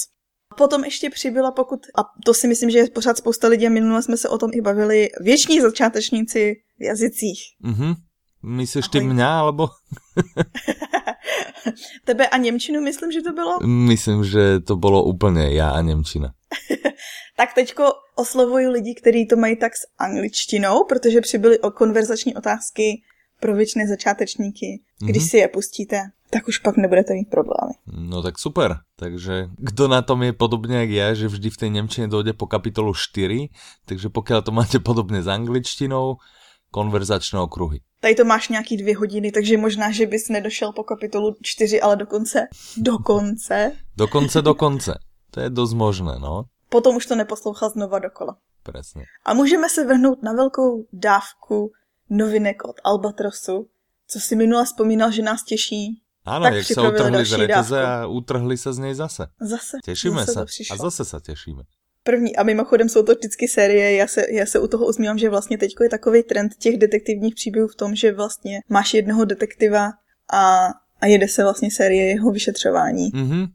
Potom 0.57 0.85
ještě 0.85 1.11
přibyla, 1.11 1.51
pokud, 1.51 1.81
a 1.99 2.01
to 2.25 2.35
si 2.35 2.49
myslím, 2.49 2.71
že 2.71 2.79
je 2.79 2.91
pořád 2.91 3.17
spousta 3.17 3.49
lidí, 3.49 3.67
a 3.67 3.71
minule 3.71 4.03
jsme 4.03 4.17
se 4.17 4.29
o 4.29 4.39
tom 4.39 4.51
i 4.55 4.61
bavili, 4.61 5.09
věční 5.21 5.61
začátečníci 5.61 6.55
v 6.79 6.83
jazycích. 6.83 7.41
Mm-hmm. 7.65 7.95
Myslíš 8.43 8.89
ty 8.89 9.01
mě, 9.01 9.25
alebo? 9.25 9.69
Tebe 12.05 12.29
a 12.29 12.37
Němčinu 12.37 12.81
myslím, 12.81 13.13
že 13.13 13.23
to 13.23 13.33
bylo? 13.33 13.59
Myslím, 13.67 14.25
že 14.25 14.61
to 14.61 14.77
bylo 14.77 15.05
úplně 15.05 15.51
já 15.51 15.71
a 15.71 15.81
Němčina. 15.81 16.33
tak 17.37 17.55
teďko 17.55 17.85
oslovuju 18.17 18.71
lidi, 18.73 18.95
kteří 18.95 19.27
to 19.27 19.37
mají 19.37 19.57
tak 19.57 19.73
s 19.73 19.81
angličtinou, 19.99 20.85
protože 20.85 21.21
přibyly 21.21 21.59
o 21.59 21.71
konverzační 21.71 22.35
otázky 22.35 23.03
pro 23.41 23.55
věčné 23.55 23.89
začátečníky. 23.89 24.83
Když 25.05 25.23
mm-hmm. 25.23 25.31
si 25.31 25.37
je 25.37 25.49
pustíte, 25.49 26.01
tak 26.31 26.49
už 26.49 26.59
pak 26.59 26.77
nebudete 26.77 27.15
mít 27.15 27.31
problémy. 27.31 27.73
No 27.87 28.23
tak 28.23 28.39
super. 28.39 28.77
Takže 28.97 29.49
kdo 29.59 29.89
na 29.89 30.03
tom 30.03 30.23
je 30.23 30.33
podobně 30.33 30.77
jak 30.77 30.91
já, 30.91 31.15
že 31.15 31.29
vždy 31.29 31.51
v 31.51 31.57
té 31.57 31.69
Němčině 31.69 32.09
dojde 32.09 32.33
po 32.33 32.47
kapitolu 32.47 32.95
4, 32.95 33.49
takže 33.85 34.09
pokud 34.09 34.45
to 34.45 34.53
máte 34.53 34.79
podobně 34.85 35.23
s 35.23 35.29
angličtinou, 35.29 36.17
konverzačné 36.71 37.41
okruhy. 37.41 37.81
Tady 38.07 38.15
to 38.15 38.25
máš 38.25 38.49
nějaký 38.49 38.77
dvě 38.77 38.97
hodiny, 38.97 39.33
takže 39.33 39.57
možná, 39.57 39.91
že 39.91 40.07
bys 40.07 40.29
nedošel 40.29 40.73
po 40.73 40.85
kapitolu 40.85 41.37
4, 41.43 41.81
ale 41.81 41.97
dokonce, 41.97 42.49
dokonce. 42.77 43.73
dokonce, 43.97 44.43
dokonce. 44.43 44.99
To 45.31 45.41
je 45.41 45.51
dost 45.51 45.73
možné, 45.73 46.19
no. 46.19 46.45
Potom 46.69 46.97
už 46.97 47.07
to 47.07 47.15
neposlouchal 47.17 47.71
znova 47.71 47.99
dokola. 47.99 48.37
Presně. 48.63 49.05
A 49.25 49.35
můžeme 49.35 49.69
se 49.69 49.85
vrhnout 49.85 50.23
na 50.23 50.33
velkou 50.33 50.87
dávku 50.93 51.73
novinek 52.11 52.65
od 52.65 52.77
Albatrosu, 52.85 53.69
co 54.09 54.21
si 54.21 54.37
minule 54.37 54.65
vzpomínal, 54.65 55.11
že 55.11 55.23
nás 55.23 55.45
těší. 55.45 56.03
Ano, 56.25 56.45
tak 56.45 56.55
jak 56.55 56.67
se 56.67 56.89
utrhli 56.89 57.25
z 57.25 57.73
a 57.73 58.07
utrhli 58.07 58.57
se 58.57 58.73
z 58.73 58.79
něj 58.79 58.95
zase. 58.95 59.27
Zase. 59.41 59.77
Těšíme 59.85 60.25
zase 60.25 60.33
se. 60.33 60.75
A 60.75 60.77
zase 60.77 61.05
se 61.05 61.21
těšíme. 61.21 61.63
První, 62.07 62.37
a 62.37 62.43
mimochodem 62.43 62.89
jsou 62.89 63.03
to 63.03 63.15
vždycky 63.15 63.49
série, 63.49 63.93
já 63.93 64.07
se, 64.07 64.27
já 64.33 64.47
se 64.47 64.59
u 64.59 64.67
toho 64.67 64.87
usmívám, 64.87 65.19
že 65.19 65.31
vlastně 65.31 65.59
teď 65.59 65.75
je 65.83 65.89
takový 65.89 66.23
trend 66.23 66.55
těch 66.59 66.77
detektivních 66.77 67.35
příběhů 67.35 67.69
v 67.69 67.75
tom, 67.75 67.95
že 67.95 68.13
vlastně 68.13 68.61
máš 68.69 68.95
jednoho 68.95 69.25
detektiva 69.25 69.93
a, 70.33 70.67
a 71.01 71.07
jede 71.07 71.29
se 71.29 71.43
vlastně 71.43 71.71
série 71.71 72.07
jeho 72.07 72.31
vyšetřování. 72.31 73.11
Mm-hmm. 73.13 73.49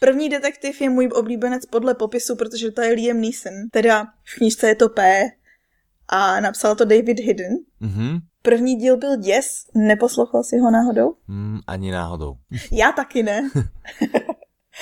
První 0.00 0.28
detektiv 0.28 0.80
je 0.80 0.90
můj 0.90 1.08
oblíbenec 1.14 1.66
podle 1.66 1.94
popisu, 1.94 2.36
protože 2.36 2.70
to 2.70 2.82
je 2.82 2.92
Liam 2.92 3.20
Neeson. 3.20 3.52
Teda 3.72 4.04
v 4.04 4.36
knížce 4.36 4.68
je 4.68 4.74
to 4.74 4.88
P 4.88 5.22
a 6.08 6.40
napsal 6.40 6.76
to 6.76 6.84
David 6.84 7.20
Hidden. 7.20 7.52
Mm-hmm. 7.82 8.20
První 8.42 8.76
díl 8.76 8.96
byl 8.96 9.16
Děs, 9.16 9.46
neposlouchal 9.74 10.42
si 10.42 10.58
ho 10.58 10.70
náhodou? 10.70 11.14
Mm, 11.28 11.58
ani 11.66 11.90
náhodou. 11.90 12.34
Já 12.72 12.92
taky 12.92 13.22
ne. 13.22 13.50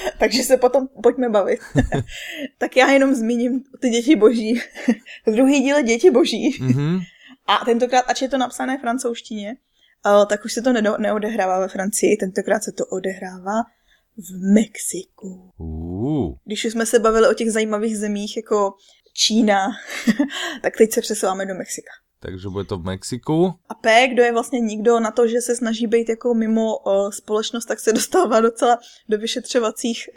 Takže 0.19 0.43
se 0.43 0.57
potom 0.57 0.89
pojďme 1.03 1.29
bavit. 1.29 1.61
tak 2.59 2.77
já 2.77 2.91
jenom 2.91 3.15
zmíním 3.15 3.63
ty 3.81 3.89
děti 3.89 4.17
boží. 4.17 4.61
Druhý 5.27 5.61
díl 5.61 5.77
je 5.77 5.83
děti 5.83 6.11
boží. 6.11 6.59
Mm-hmm. 6.61 7.01
A 7.47 7.65
tentokrát, 7.65 8.05
ač 8.09 8.23
je 8.23 8.29
to 8.29 8.39
napsané 8.39 8.79
v 8.79 8.81
francouzštině, 8.81 9.57
tak 10.29 10.45
už 10.45 10.53
se 10.53 10.63
to 10.63 10.73
neodehrává 10.99 11.61
ve 11.61 11.69
Francii, 11.69 12.17
tentokrát 12.17 12.65
se 12.65 12.73
to 12.73 12.87
odehrává 12.87 13.63
v 14.17 14.55
Mexiku. 14.55 15.51
Uh. 15.59 16.35
Když 16.45 16.65
už 16.65 16.73
jsme 16.73 16.87
se 16.87 16.99
bavili 16.99 17.29
o 17.29 17.35
těch 17.35 17.53
zajímavých 17.53 17.99
zemích 17.99 18.37
jako 18.37 18.73
Čína, 19.15 19.69
tak 20.63 20.77
teď 20.79 20.93
se 20.93 21.01
přesouváme 21.01 21.47
do 21.47 21.55
Mexika. 21.55 21.91
Takže 22.21 22.49
bude 22.49 22.65
to 22.65 22.79
v 22.79 22.85
Mexiku. 22.85 23.55
A 23.69 23.75
P, 23.75 24.09
kdo 24.09 24.23
je 24.23 24.33
vlastně 24.33 24.61
nikdo 24.61 25.01
na 25.01 25.11
to, 25.11 25.29
že 25.29 25.41
se 25.41 25.57
snaží 25.57 25.87
být 25.87 26.09
jako 26.09 26.35
mimo 26.35 26.77
uh, 26.77 27.11
společnost, 27.11 27.65
tak 27.65 27.81
se 27.81 27.93
dostává 27.93 28.41
docela 28.41 28.79
do 29.09 29.19
vyšetřovacích 29.19 30.09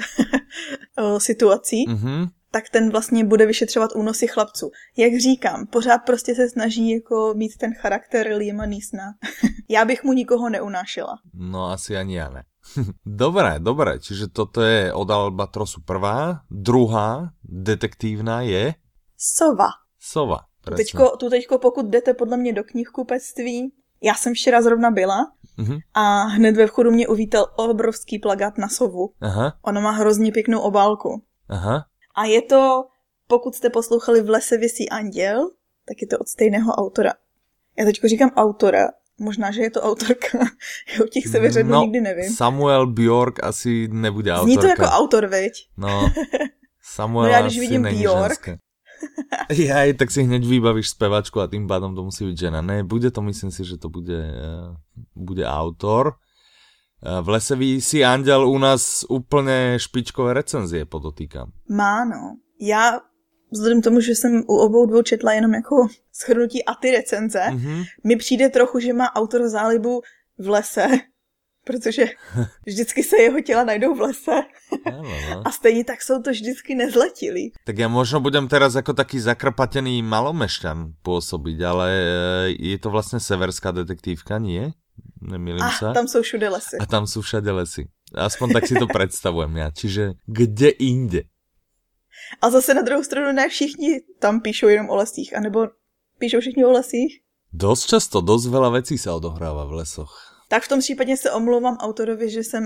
uh, 0.99 1.17
situací. 1.17 1.87
Mm-hmm. 1.87 2.29
Tak 2.51 2.69
ten 2.69 2.91
vlastně 2.91 3.23
bude 3.23 3.45
vyšetřovat 3.45 3.95
únosy 3.95 4.27
chlapců. 4.27 4.71
Jak 4.97 5.21
říkám, 5.21 5.67
pořád 5.67 5.97
prostě 5.97 6.35
se 6.35 6.49
snaží 6.49 6.89
jako 6.91 7.33
mít 7.37 7.57
ten 7.57 7.73
charakter 7.73 8.27
Liama 8.27 8.65
Neesona. 8.65 9.13
Já 9.69 9.85
bych 9.85 10.03
mu 10.03 10.13
nikoho 10.13 10.49
neunášela. 10.49 11.19
No 11.33 11.71
asi 11.71 11.97
ani 11.97 12.17
já 12.17 12.29
ne. 12.29 12.43
dobré, 13.05 13.59
dobré, 13.59 13.99
čiže 13.99 14.27
toto 14.27 14.61
je 14.61 14.93
od 14.93 15.09
Albatrosu 15.09 15.81
prvá. 15.81 16.39
Druhá 16.51 17.29
detektívna 17.43 18.41
je? 18.41 18.73
Sova. 19.17 19.67
Sova. 19.99 20.52
Tu 20.65 20.75
teďko, 20.75 21.17
tu 21.17 21.29
teďko, 21.29 21.57
pokud 21.57 21.85
jdete 21.85 22.13
podle 22.13 22.37
mě 22.37 22.53
do 22.53 22.63
knihkupectví, 22.63 23.73
já 24.01 24.13
jsem 24.13 24.33
včera 24.33 24.61
zrovna 24.61 24.91
byla 24.91 25.31
uh-huh. 25.59 25.79
a 25.93 26.21
hned 26.21 26.55
ve 26.55 26.67
vchodu 26.67 26.91
mě 26.91 27.07
uvítal 27.07 27.45
obrovský 27.55 28.19
plagát 28.19 28.57
na 28.57 28.69
sovu. 28.69 29.09
Aha. 29.21 29.57
Ona 29.61 29.81
má 29.81 29.91
hrozně 29.91 30.31
pěknou 30.31 30.59
obálku. 30.59 31.23
Aha. 31.49 31.85
A 32.15 32.25
je 32.25 32.41
to, 32.41 32.85
pokud 33.27 33.55
jste 33.55 33.69
poslouchali 33.69 34.21
V 34.21 34.29
lese 34.29 34.57
vysí 34.57 34.89
anděl, 34.89 35.49
tak 35.87 36.01
je 36.01 36.07
to 36.07 36.19
od 36.19 36.27
stejného 36.27 36.71
autora. 36.71 37.13
Já 37.77 37.85
teďko 37.85 38.07
říkám 38.07 38.29
autora, 38.29 38.87
možná, 39.19 39.51
že 39.51 39.61
je 39.61 39.71
to 39.71 39.81
autorka. 39.81 40.37
Já 40.97 41.03
u 41.03 41.07
těch 41.07 41.27
seveřadů 41.27 41.69
no, 41.69 41.81
nikdy 41.81 42.01
nevím. 42.01 42.33
Samuel 42.33 42.87
Bjork 42.87 43.43
asi 43.43 43.87
nebude 43.91 44.31
autorka. 44.31 44.45
Zní 44.45 44.57
to 44.57 44.67
jako 44.67 44.83
autor, 44.83 45.25
veď? 45.25 45.53
No, 45.77 46.09
Samuel 46.81 47.25
no 47.25 47.31
já 47.31 47.41
když 47.41 47.59
vidím 47.59 47.81
Bjork, 47.81 48.29
ženské. 48.29 48.57
Ja, 49.49 49.83
tak 49.97 50.11
si 50.11 50.23
hneď 50.23 50.45
vybavíš 50.45 50.93
spevačku 50.95 51.41
a 51.41 51.49
tým 51.49 51.67
pádom 51.67 51.95
to 51.95 52.03
musí 52.03 52.25
byť 52.25 52.37
žena. 52.37 52.61
Ne, 52.61 52.83
bude 52.83 53.11
to, 53.11 53.21
myslím 53.21 53.51
si, 53.51 53.65
že 53.65 53.77
to 53.77 53.89
bude, 53.89 54.19
eh, 54.19 54.69
bude 55.15 55.45
autor. 55.45 56.15
Eh, 57.03 57.21
v 57.21 57.29
lese 57.29 57.55
si 57.79 58.05
Anděl 58.05 58.49
u 58.49 58.57
nás 58.57 59.05
úplně 59.09 59.73
špičkové 59.77 60.33
recenzie, 60.33 60.85
podotýkám. 60.85 61.51
Má, 61.69 62.05
no. 62.05 62.37
Já 62.61 62.99
vzhledem 63.51 63.81
tomu, 63.81 63.99
že 63.99 64.11
jsem 64.11 64.43
u 64.47 64.55
obou 64.57 64.85
dvou 64.85 65.01
četla 65.01 65.33
jenom 65.33 65.53
jako 65.53 65.87
schrnutí 66.11 66.65
a 66.65 66.73
ty 66.75 66.91
recenze, 66.91 67.39
mm-hmm. 67.39 67.83
mi 68.03 68.15
přijde 68.15 68.49
trochu, 68.49 68.79
že 68.79 68.93
má 68.93 69.15
autor 69.15 69.49
zálibu 69.49 70.01
v 70.37 70.49
lese 70.49 70.87
protože 71.63 72.05
vždycky 72.65 73.03
se 73.03 73.17
jeho 73.17 73.41
těla 73.41 73.63
najdou 73.63 73.95
v 73.95 74.01
lese. 74.01 74.41
Ano, 74.85 75.15
no. 75.29 75.47
A 75.47 75.51
stejně 75.51 75.83
tak 75.83 76.01
jsou 76.01 76.21
to 76.21 76.31
vždycky 76.31 76.75
nezletilí. 76.75 77.51
Tak 77.65 77.77
já 77.77 77.87
možno 77.87 78.19
budem 78.19 78.47
teraz 78.47 78.75
jako 78.75 78.93
taký 78.93 79.19
zakrpatený 79.19 80.01
malomešťan 80.01 80.93
působit, 81.01 81.61
ale 81.61 81.91
eh, 81.91 82.55
je 82.59 82.79
to 82.79 82.89
vlastně 82.89 83.19
severská 83.19 83.71
detektívka, 83.71 84.39
nie? 84.39 84.71
Nemýlim 85.21 85.69
se? 85.79 85.91
tam 85.93 86.07
jsou 86.07 86.21
všude 86.21 86.49
lesy. 86.49 86.77
A 86.79 86.85
tam 86.85 87.07
jsou 87.07 87.21
všude 87.21 87.51
lesy. 87.51 87.87
Aspoň 88.15 88.53
tak 88.53 88.67
si 88.67 88.75
to 88.75 88.87
představujem 88.87 89.57
já. 89.57 89.71
Čiže 89.71 90.11
kde 90.25 90.69
jinde? 90.79 91.21
A 92.41 92.49
zase 92.49 92.73
na 92.73 92.81
druhou 92.81 93.03
stranu 93.03 93.31
ne 93.31 93.49
všichni 93.49 94.01
tam 94.19 94.41
píšou 94.41 94.67
jenom 94.67 94.89
o 94.89 94.95
lesích, 94.95 95.37
anebo 95.37 95.67
píšou 96.19 96.39
všichni 96.39 96.65
o 96.65 96.71
lesích? 96.71 97.19
Dost 97.53 97.85
často, 97.85 98.21
dost 98.21 98.49
veľa 98.49 98.81
vecí 98.81 98.97
se 98.97 99.11
odohrává 99.11 99.65
v 99.69 99.85
lesoch 99.85 100.32
tak 100.53 100.63
v 100.63 100.67
tom 100.67 100.79
případě 100.79 101.17
se 101.17 101.31
omlouvám 101.31 101.77
autorovi, 101.77 102.29
že 102.29 102.43
jsem 102.43 102.63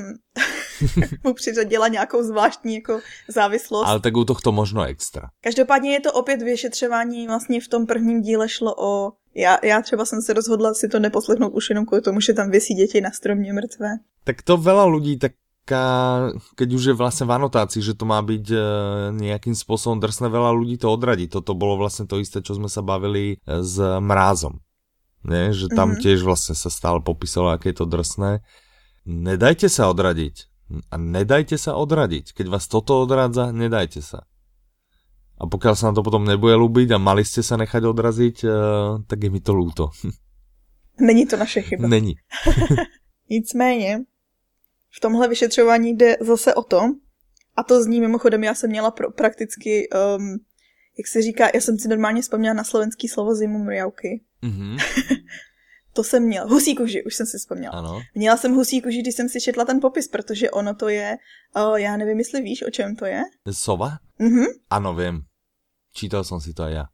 mu 1.24 1.34
přiřadila 1.34 1.88
nějakou 1.88 2.24
zvláštní 2.24 2.76
jako 2.76 3.00
závislost. 3.28 3.88
Ale 3.88 4.00
tak 4.00 4.18
u 4.18 4.26
tohto 4.26 4.52
možno 4.52 4.84
extra. 4.84 5.32
Každopádně 5.42 5.94
je 5.94 6.00
to 6.00 6.12
opět 6.12 6.42
vyšetřování, 6.42 7.28
vlastně 7.28 7.62
v 7.62 7.68
tom 7.68 7.86
prvním 7.86 8.22
díle 8.22 8.50
šlo 8.50 8.76
o... 8.78 9.12
Já, 9.36 9.58
já 9.64 9.82
třeba 9.82 10.06
jsem 10.06 10.22
se 10.22 10.34
rozhodla 10.34 10.74
si 10.74 10.88
to 10.88 11.00
neposlechnout 11.00 11.54
už 11.56 11.70
jenom 11.70 11.86
kvůli 11.86 12.02
tomu, 12.02 12.20
že 12.20 12.34
tam 12.34 12.52
vysí 12.52 12.74
děti 12.74 13.02
na 13.02 13.12
stromě 13.12 13.54
mrtvé. 13.54 13.90
Tak 14.24 14.44
to 14.44 14.58
veľa 14.58 14.92
lidí 14.92 15.16
tak 15.18 15.32
keď 16.56 16.74
už 16.74 16.84
je 16.84 16.94
vlastně 16.94 17.26
v 17.26 17.32
anotácii, 17.32 17.84
že 17.84 17.94
to 17.94 18.06
má 18.06 18.22
být 18.22 18.52
e, 18.52 18.56
nějakým 19.12 19.56
způsobem 19.56 20.00
drsné, 20.00 20.32
veľa 20.32 20.56
ľudí 20.56 20.78
to 20.80 20.88
odradí. 20.92 21.28
Toto 21.28 21.54
bolo 21.54 21.76
vlastně 21.78 22.08
to 22.08 22.20
isté, 22.20 22.40
čo 22.42 22.56
sme 22.56 22.72
sa 22.72 22.80
bavili 22.80 23.36
e, 23.36 23.64
s 23.64 24.00
mrázom 24.00 24.64
ne? 25.24 25.54
že 25.54 25.72
tam 25.72 25.94
mm-hmm. 25.94 26.04
tiež 26.04 26.22
vlastne 26.22 26.54
sa 26.54 26.70
stále 26.70 27.02
popisalo, 27.02 27.54
aké 27.54 27.72
je 27.72 27.82
to 27.82 27.88
drsné. 27.90 28.44
Nedajte 29.08 29.72
sa 29.72 29.88
odradiť. 29.88 30.36
A 30.92 31.00
nedajte 31.00 31.56
sa 31.56 31.80
odradiť. 31.80 32.36
Keď 32.36 32.46
vás 32.52 32.68
toto 32.68 33.00
odradza, 33.00 33.56
nedajte 33.56 34.04
sa. 34.04 34.28
A 35.38 35.46
pokiaľ 35.46 35.74
sa 35.78 35.88
na 35.90 35.94
to 35.96 36.04
potom 36.04 36.26
nebude 36.26 36.58
ľúbiť 36.58 36.92
a 36.92 37.00
mali 37.00 37.22
ste 37.22 37.46
sa 37.46 37.56
nechať 37.56 37.84
odraziť, 37.86 38.38
uh, 38.44 38.52
tak 39.06 39.22
je 39.22 39.30
mi 39.30 39.40
to 39.40 39.54
lúto. 39.54 39.94
Není 41.00 41.26
to 41.26 41.38
naše 41.38 41.62
chyba. 41.62 41.88
Není. 41.94 42.16
Nicméně, 43.30 44.04
v 44.90 45.00
tomhle 45.00 45.28
vyšetřování 45.28 45.94
jde 45.94 46.18
zase 46.22 46.54
o 46.54 46.64
to, 46.64 46.82
a 47.56 47.64
to 47.64 47.84
zní 47.84 48.02
mimochodem, 48.02 48.44
já 48.44 48.56
jsem 48.56 48.70
měla 48.70 48.92
pro, 48.92 49.12
prakticky, 49.12 49.90
um, 49.90 50.38
jak 50.98 51.08
se 51.08 51.22
říká, 51.22 51.48
já 51.54 51.62
jsem 51.62 51.80
si 51.80 51.88
normálně 51.88 52.22
vzpomněla 52.22 52.54
na 52.54 52.64
slovenský 52.64 53.08
slovo 53.08 53.36
zimu 53.36 53.64
mriauky. 53.64 54.24
Mm-hmm. 54.44 54.78
to 55.94 56.04
jsem 56.04 56.24
měla. 56.24 56.46
Husí 56.46 56.76
kuži, 56.76 57.04
už 57.04 57.16
jsem 57.16 57.26
si 57.26 57.38
vzpomněla. 57.38 57.74
Ano. 57.74 58.02
Měla 58.16 58.38
jsem 58.38 58.56
husí 58.56 58.82
kuži, 58.82 59.02
když 59.02 59.16
jsem 59.16 59.30
si 59.30 59.42
četla 59.42 59.66
ten 59.66 59.80
popis, 59.80 60.08
protože 60.08 60.52
ono 60.52 60.76
to 60.76 60.90
je, 60.90 61.18
o, 61.56 61.78
já 61.78 61.98
nevím, 61.98 62.18
jestli 62.18 62.42
víš, 62.42 62.64
o 62.68 62.72
čem 62.72 62.96
to 62.96 63.06
je. 63.06 63.22
Sova? 63.52 63.98
Mhm. 64.20 64.46
Ano, 64.70 64.94
vím. 64.94 65.22
Čítal 65.94 66.24
jsem 66.24 66.40
si 66.42 66.54
to 66.54 66.64
aj 66.64 66.74
já. 66.74 66.86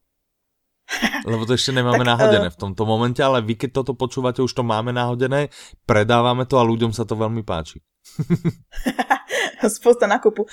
Lebo 1.26 1.46
to 1.46 1.52
ještě 1.54 1.72
nemáme 1.72 1.98
tak, 1.98 2.08
nahodené 2.08 2.48
uh... 2.48 2.50
v 2.50 2.56
tomto 2.56 2.86
momente, 2.86 3.24
ale 3.24 3.42
vy, 3.42 3.56
keď 3.56 3.72
toto 3.72 3.94
počúvate, 3.94 4.44
už 4.44 4.54
to 4.54 4.64
máme 4.64 4.94
nahodené, 4.94 5.50
predáváme 5.88 6.46
to 6.46 6.60
a 6.60 6.68
ľuďom 6.68 6.92
sa 6.92 7.08
to 7.08 7.16
veľmi 7.16 7.44
páči. 7.44 7.80
Spousta 9.80 10.08
nákupu. 10.08 10.44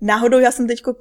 Náhodou 0.00 0.38
já 0.38 0.52
jsem 0.52 0.66
teď 0.66 0.82
uh, 0.86 0.94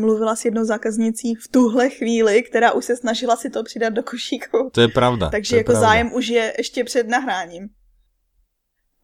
mluvila 0.00 0.36
s 0.36 0.44
jednou 0.44 0.64
zákaznicí 0.64 1.34
v 1.34 1.48
tuhle 1.48 1.90
chvíli, 1.90 2.42
která 2.42 2.72
už 2.72 2.84
se 2.84 2.96
snažila 2.96 3.36
si 3.36 3.50
to 3.50 3.62
přidat 3.62 3.90
do 3.90 4.02
košíku. 4.02 4.70
To 4.72 4.80
je 4.80 4.88
pravda. 4.88 5.30
Takže 5.30 5.56
je 5.56 5.58
jako 5.58 5.72
pravda. 5.72 5.88
zájem 5.88 6.12
už 6.12 6.28
je 6.28 6.54
ještě 6.58 6.84
před 6.84 7.08
nahráním. 7.08 7.68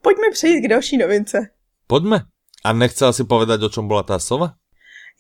Pojďme 0.03 0.31
přejít 0.33 0.61
k 0.61 0.69
další 0.69 0.97
novince. 0.97 1.49
Pojďme. 1.87 2.21
A 2.65 2.73
nechcela 2.73 3.13
si 3.13 3.25
povedať, 3.25 3.63
o 3.63 3.69
čem 3.69 3.89
byla 3.89 4.03
ta 4.03 4.19
sova? 4.19 4.55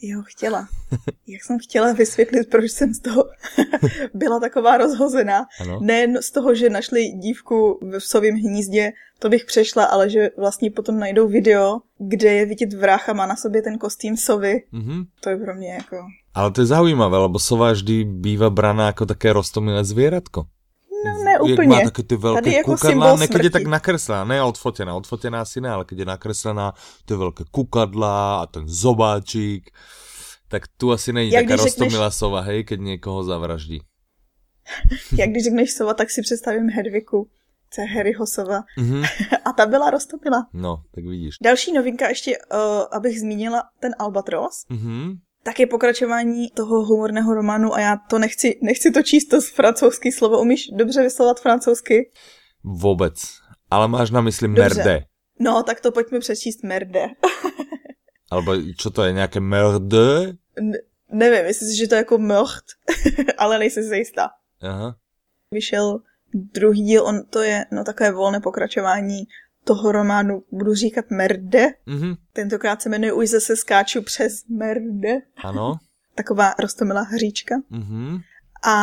Jo, 0.02 0.22
chtěla. 0.26 0.68
Jak 1.26 1.44
jsem 1.44 1.58
chtěla 1.58 1.92
vysvětlit, 1.92 2.50
proč 2.50 2.70
jsem 2.70 2.94
z 2.94 3.00
toho 3.00 3.24
byla 4.14 4.40
taková 4.40 4.76
rozhozená. 4.76 5.46
Ano. 5.60 5.78
Ne 5.82 6.22
z 6.22 6.30
toho, 6.30 6.54
že 6.54 6.70
našli 6.70 7.08
dívku 7.08 7.78
v 7.98 8.00
sovém 8.00 8.34
hnízdě, 8.34 8.92
to 9.18 9.28
bych 9.28 9.44
přešla, 9.44 9.84
ale 9.84 10.10
že 10.10 10.30
vlastně 10.38 10.70
potom 10.70 10.98
najdou 10.98 11.28
video, 11.28 11.78
kde 11.98 12.32
je 12.32 12.46
vidět 12.46 12.72
vrách 12.72 13.08
a 13.08 13.12
má 13.12 13.26
na 13.26 13.36
sobě 13.36 13.62
ten 13.62 13.78
kostým 13.78 14.16
sovy. 14.16 14.62
Mm-hmm. 14.72 15.06
To 15.20 15.30
je 15.30 15.36
pro 15.36 15.54
mě 15.54 15.72
jako... 15.74 15.96
Ale 16.34 16.50
to 16.50 16.60
je 16.60 16.66
zaujímavé, 16.66 17.18
lebo 17.18 17.38
sova 17.38 17.72
vždy 17.72 18.04
bývá 18.04 18.50
braná 18.50 18.86
jako 18.86 19.06
také 19.06 19.32
rostomilé 19.32 19.84
zvěratko. 19.84 20.46
No 21.06 21.24
ne 21.24 21.40
úplně. 21.40 21.76
Jak 21.76 21.84
má 21.84 21.90
také 21.90 22.02
ty 22.02 22.16
velké 22.16 22.52
jako 22.52 22.70
kukadla, 22.70 23.16
ne, 23.16 23.28
keď 23.28 23.44
je 23.44 23.50
tak 23.50 23.66
nakreslená, 23.66 24.24
ne 24.24 24.42
odfotená, 24.42 24.94
odfotená 24.94 25.44
si 25.44 25.60
ne, 25.60 25.70
ale 25.70 25.84
keď 25.84 25.98
je 25.98 26.04
nakreslená, 26.04 26.72
ty 27.04 27.14
velké 27.14 27.44
kukadla 27.50 28.42
a 28.42 28.46
ten 28.46 28.68
zobáčik, 28.68 29.70
tak 30.48 30.62
tu 30.76 30.92
asi 30.92 31.12
není 31.12 31.30
Jak 31.30 31.46
taká 31.46 31.62
rostomilá 31.62 32.08
řekneš... 32.08 32.18
sova, 32.18 32.40
hej, 32.40 32.64
keď 32.64 32.80
někoho 32.80 33.24
zavraždí. 33.24 33.80
Jak 35.18 35.30
když 35.30 35.44
řekneš 35.44 35.72
sova, 35.72 35.94
tak 35.94 36.10
si 36.10 36.22
představím 36.22 36.70
Hedviku, 36.70 37.28
co 37.70 37.80
je 37.80 37.86
Harryho 37.86 38.26
sova. 38.26 38.60
Mm-hmm. 38.78 39.08
a 39.44 39.52
ta 39.52 39.66
byla 39.66 39.90
rostomila. 39.90 40.46
No, 40.52 40.82
tak 40.94 41.04
vidíš. 41.04 41.34
Další 41.42 41.72
novinka 41.72 42.08
ještě, 42.08 42.38
uh, 42.38 42.58
abych 42.92 43.20
zmínila 43.20 43.62
ten 43.80 43.94
Albatros. 43.98 44.66
Mm-hmm 44.70 45.16
tak 45.46 45.60
je 45.60 45.66
pokračování 45.66 46.50
toho 46.50 46.84
humorného 46.84 47.34
románu 47.34 47.74
a 47.74 47.80
já 47.80 47.96
to 47.96 48.18
nechci, 48.18 48.58
nechci 48.62 48.90
to 48.90 49.02
číst 49.02 49.24
to 49.24 49.40
z 49.40 49.48
francouzský 49.48 50.12
slovo. 50.12 50.40
Umíš 50.40 50.68
dobře 50.74 51.02
vyslovat 51.02 51.40
francouzsky? 51.40 52.10
Vůbec. 52.64 53.14
Ale 53.70 53.88
máš 53.88 54.10
na 54.10 54.20
mysli 54.20 54.48
dobře. 54.48 54.62
merde. 54.62 55.04
No, 55.40 55.62
tak 55.62 55.80
to 55.80 55.92
pojďme 55.92 56.18
přečíst 56.20 56.62
merde. 56.62 57.06
Alebo 58.30 58.58
čo 58.78 58.90
to 58.90 59.04
je, 59.04 59.12
nějaké 59.12 59.40
merde? 59.40 60.34
Ne, 60.60 60.78
nevím, 61.12 61.46
myslím 61.46 61.68
si, 61.68 61.76
že 61.76 61.88
to 61.88 61.94
je 61.94 61.98
jako 61.98 62.18
mrd, 62.18 62.64
ale 63.38 63.58
nejsem 63.58 63.84
si 63.84 63.96
jistá. 63.96 64.28
Aha. 64.62 64.96
Vyšel 65.50 65.98
druhý 66.34 66.82
díl, 66.82 67.04
on 67.04 67.22
to 67.30 67.42
je 67.42 67.64
no 67.72 67.84
takové 67.84 68.12
volné 68.12 68.40
pokračování 68.40 69.22
toho 69.66 69.92
románu 69.92 70.42
budu 70.52 70.74
říkat 70.74 71.04
Merde. 71.10 71.66
Mm-hmm. 71.88 72.16
Tentokrát 72.32 72.82
se 72.82 72.88
jmenuje 72.88 73.12
Už 73.12 73.28
zase 73.28 73.56
skáču 73.56 74.02
přes 74.02 74.32
Merde. 74.48 75.14
Ano. 75.44 75.74
Taková 76.14 76.54
rostomilá 76.58 77.02
hříčka. 77.02 77.54
Mm-hmm. 77.72 78.20
A 78.66 78.76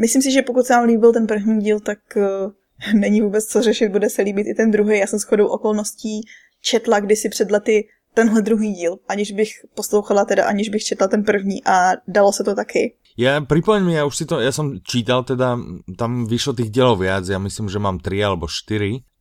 myslím 0.00 0.22
si, 0.22 0.30
že 0.30 0.42
pokud 0.42 0.66
se 0.66 0.72
vám 0.72 0.84
líbil 0.84 1.12
ten 1.12 1.26
první 1.26 1.60
díl, 1.60 1.80
tak 1.80 1.98
uh, 2.16 2.52
není 3.00 3.20
vůbec 3.20 3.46
co 3.46 3.62
řešit, 3.62 3.88
bude 3.88 4.10
se 4.10 4.22
líbit 4.22 4.46
i 4.46 4.54
ten 4.54 4.70
druhý. 4.70 4.98
Já 4.98 5.06
jsem 5.06 5.18
shodou 5.18 5.46
okolností 5.46 6.20
četla 6.62 7.00
kdysi 7.00 7.28
před 7.28 7.50
lety 7.50 7.88
tenhle 8.14 8.42
druhý 8.42 8.72
díl, 8.72 8.98
aniž 9.08 9.32
bych 9.32 9.50
poslouchala 9.74 10.24
teda, 10.24 10.44
aniž 10.44 10.68
bych 10.68 10.84
četla 10.84 11.08
ten 11.08 11.24
první 11.24 11.64
a 11.64 11.92
dalo 12.08 12.32
se 12.32 12.44
to 12.44 12.54
taky. 12.54 12.94
Ja, 13.18 13.42
pripoň 13.42 13.82
mi, 13.82 13.98
ja 13.98 14.06
už 14.06 14.14
si 14.14 14.24
to, 14.30 14.38
ja 14.38 14.54
som 14.54 14.78
čítal 14.78 15.26
teda, 15.26 15.58
tam 15.98 16.30
vyšlo 16.30 16.54
tých 16.54 16.70
dielov 16.70 17.02
viac, 17.02 17.26
ja 17.26 17.42
myslím, 17.42 17.66
že 17.66 17.82
mám 17.82 17.98
tri 17.98 18.22
alebo 18.22 18.46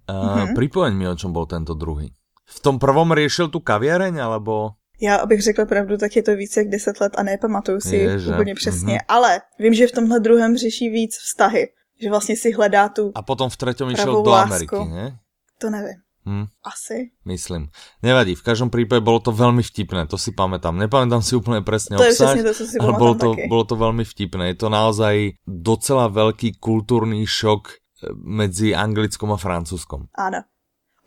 štyri 0.07 0.43
mm-hmm. 0.47 0.55
Pripoň 0.55 0.89
mi, 0.95 1.05
o 1.07 1.15
čom 1.15 1.35
bol 1.35 1.45
tento 1.45 1.75
druhý. 1.75 2.11
V 2.47 2.59
tom 2.63 2.79
prvom 2.79 3.11
riešil 3.11 3.51
tu 3.51 3.59
kaviareň, 3.59 4.23
alebo... 4.23 4.79
Já, 5.01 5.15
abych 5.15 5.41
řekla 5.41 5.65
pravdu, 5.65 5.97
tak 5.97 6.15
je 6.15 6.23
to 6.23 6.35
více 6.35 6.59
jak 6.59 6.69
10 6.69 7.01
let 7.01 7.13
a 7.17 7.23
nepamatuju 7.23 7.79
si 7.79 7.95
je, 7.95 8.17
úplně 8.17 8.55
přesně. 8.55 8.95
Mm-hmm. 8.95 9.05
Ale 9.07 9.41
vím, 9.59 9.73
že 9.73 9.87
v 9.87 9.91
tomhle 9.91 10.19
druhém 10.19 10.57
řeší 10.57 10.89
víc 10.89 11.17
vztahy. 11.17 11.67
Že 12.01 12.09
vlastně 12.09 12.35
si 12.37 12.51
hledá 12.51 12.89
tu 12.89 13.11
A 13.15 13.21
potom 13.21 13.49
v 13.49 13.57
třetím 13.57 13.89
išel 13.89 14.23
do 14.23 14.33
Ameriky, 14.33 14.75
ne? 14.75 15.19
To 15.59 15.69
nevím. 15.69 15.97
Hmm. 16.27 16.45
Asi. 16.63 17.15
Myslím. 17.25 17.67
Nevadí, 18.03 18.35
v 18.35 18.43
každém 18.43 18.69
případě 18.69 18.99
bylo 18.99 19.19
to 19.19 19.31
velmi 19.31 19.63
vtipné, 19.63 20.07
to 20.07 20.17
si 20.17 20.31
pamätám. 20.31 20.75
Nepamätám 20.75 21.21
si 21.21 21.35
úplně 21.35 21.61
přesně 21.61 21.97
to 21.97 22.03
obsah, 22.03 22.43
to, 22.43 22.53
co 22.53 22.65
si 22.65 22.77
ale 22.77 22.93
bylo 22.93 23.15
to, 23.15 23.35
bylo 23.47 23.63
to 23.63 23.75
velmi 23.75 24.03
vtipné. 24.03 24.47
Je 24.47 24.55
to 24.55 24.69
naozaj 24.69 25.31
docela 25.47 26.07
velký 26.07 26.51
kulturní 26.59 27.25
šok 27.25 27.67
mezi 28.15 28.75
anglickom 28.75 29.31
a 29.31 29.37
francúzskom. 29.37 30.07
Ano. 30.15 30.43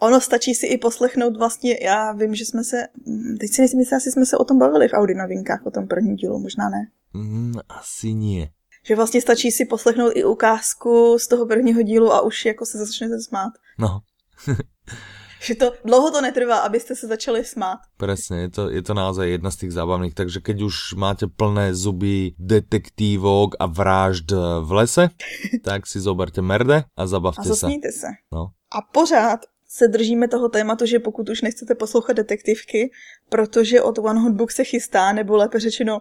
Ono 0.01 0.21
stačí 0.21 0.55
si 0.55 0.67
i 0.67 0.79
poslechnout 0.79 1.37
vlastně, 1.37 1.79
já 1.83 2.13
vím, 2.13 2.35
že 2.35 2.45
jsme 2.45 2.65
se, 2.65 2.77
mm, 3.07 3.37
teď 3.41 3.51
si 3.53 3.63
myslím, 3.63 3.81
jestli 3.81 4.13
jsme 4.13 4.27
se 4.27 4.37
o 4.37 4.45
tom 4.45 4.59
bavili 4.59 4.89
v 4.89 4.93
Audi 4.93 5.15
novinkách, 5.15 5.67
o 5.67 5.71
tom 5.71 5.89
prvním 5.89 6.17
dílu, 6.17 6.39
možná 6.39 6.69
ne. 6.69 6.89
Mm, 7.13 7.55
asi 7.69 8.15
nie. 8.15 8.49
Že 8.85 8.97
vlastně 8.97 9.21
stačí 9.21 9.51
si 9.51 9.65
poslechnout 9.65 10.13
i 10.15 10.25
ukázku 10.25 11.19
z 11.19 11.29
toho 11.29 11.47
prvního 11.47 11.83
dílu 11.83 12.13
a 12.13 12.21
už 12.21 12.45
jako 12.45 12.67
se 12.67 12.79
začnete 12.79 13.21
smát. 13.21 13.53
No. 13.79 14.01
že 15.41 15.55
to 15.55 15.73
dlouho 15.85 16.11
to 16.11 16.21
netrvá, 16.21 16.59
abyste 16.59 16.97
se 16.97 17.07
začali 17.07 17.45
smát. 17.45 17.79
Přesně, 17.97 18.37
je 18.41 18.51
to, 18.51 18.71
je 18.71 18.83
to 18.83 18.95
naozaj 18.95 19.31
jedna 19.31 19.51
z 19.51 19.57
těch 19.57 19.73
zábavných, 19.73 20.15
takže 20.15 20.41
keď 20.41 20.63
už 20.63 20.95
máte 20.95 21.27
plné 21.27 21.75
zuby 21.75 22.33
detektívok 22.39 23.55
a 23.59 23.67
vražd 23.67 24.31
v 24.61 24.73
lese, 24.73 25.09
tak 25.63 25.87
si 25.87 26.01
zoberte 26.01 26.43
merde 26.43 26.85
a 26.97 27.07
zabavte 27.07 27.51
a 27.51 27.55
se. 27.55 27.69
se. 27.91 28.07
No. 28.33 28.47
A 28.73 28.83
pořád 28.93 29.41
se 29.69 29.89
držíme 29.89 30.29
toho 30.29 30.49
tématu, 30.49 30.87
že 30.87 30.99
pokud 30.99 31.29
už 31.29 31.43
nechcete 31.43 31.75
poslouchat 31.75 32.13
detektivky, 32.13 32.91
protože 33.29 33.83
od 33.83 33.99
One 33.99 34.21
Hot 34.21 34.33
Book 34.33 34.53
se 34.53 34.65
chystá, 34.65 35.13
nebo 35.13 35.37
lépe 35.37 35.61
řečeno 35.61 35.99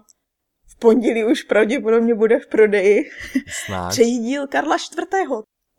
v 0.67 0.79
pondělí 0.79 1.23
už 1.23 1.43
pravděpodobně 1.43 2.15
bude 2.15 2.39
v 2.39 2.47
prodeji, 2.47 3.09
třetí 3.89 4.19
díl 4.19 4.47
Karla 4.47 4.75
IV. 4.75 5.29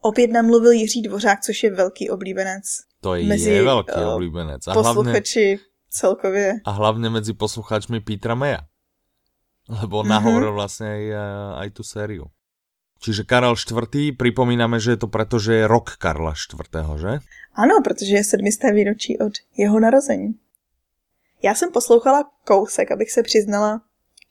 Opět 0.01 0.31
namluvil 0.31 0.73
Jiří 0.73 1.03
Dvořák, 1.03 1.41
což 1.41 1.63
je 1.63 1.71
velký 1.71 2.11
oblíbenec 2.11 2.90
to 3.01 3.15
je 3.15 3.25
mezi 3.25 3.61
velký 3.61 4.01
uh, 4.01 4.09
oblíbenec. 4.09 4.69
A 4.69 4.75
posluchači 4.75 5.47
hlavně, 5.47 5.65
celkově. 5.91 6.61
A 6.65 6.71
hlavně 6.71 7.11
mezi 7.11 7.33
posluchačmi 7.33 8.01
Petra 8.01 8.35
Meja. 8.35 8.61
Lebo 9.69 10.03
mm-hmm. 10.03 10.09
nahovoril 10.09 10.53
vlastně 10.53 10.87
aj, 10.87 11.15
aj 11.59 11.71
tu 11.71 11.83
sériu. 11.83 12.27
Čiže 13.01 13.25
Karel 13.25 13.55
IV. 13.57 14.17
připomínáme, 14.17 14.81
že 14.81 14.91
je 14.91 14.97
to 14.97 15.09
proto, 15.09 15.39
že 15.39 15.55
je 15.55 15.67
rok 15.67 15.97
Karla 15.97 16.35
IV., 16.37 17.01
že? 17.01 17.19
Ano, 17.55 17.81
protože 17.85 18.15
je 18.15 18.25
sedmisté 18.25 18.73
výročí 18.73 19.19
od 19.19 19.33
jeho 19.57 19.81
narození. 19.81 20.35
Já 21.43 21.55
jsem 21.55 21.73
poslouchala 21.73 22.31
kousek, 22.45 22.93
abych 22.93 23.11
se 23.11 23.23
přiznala, 23.23 23.81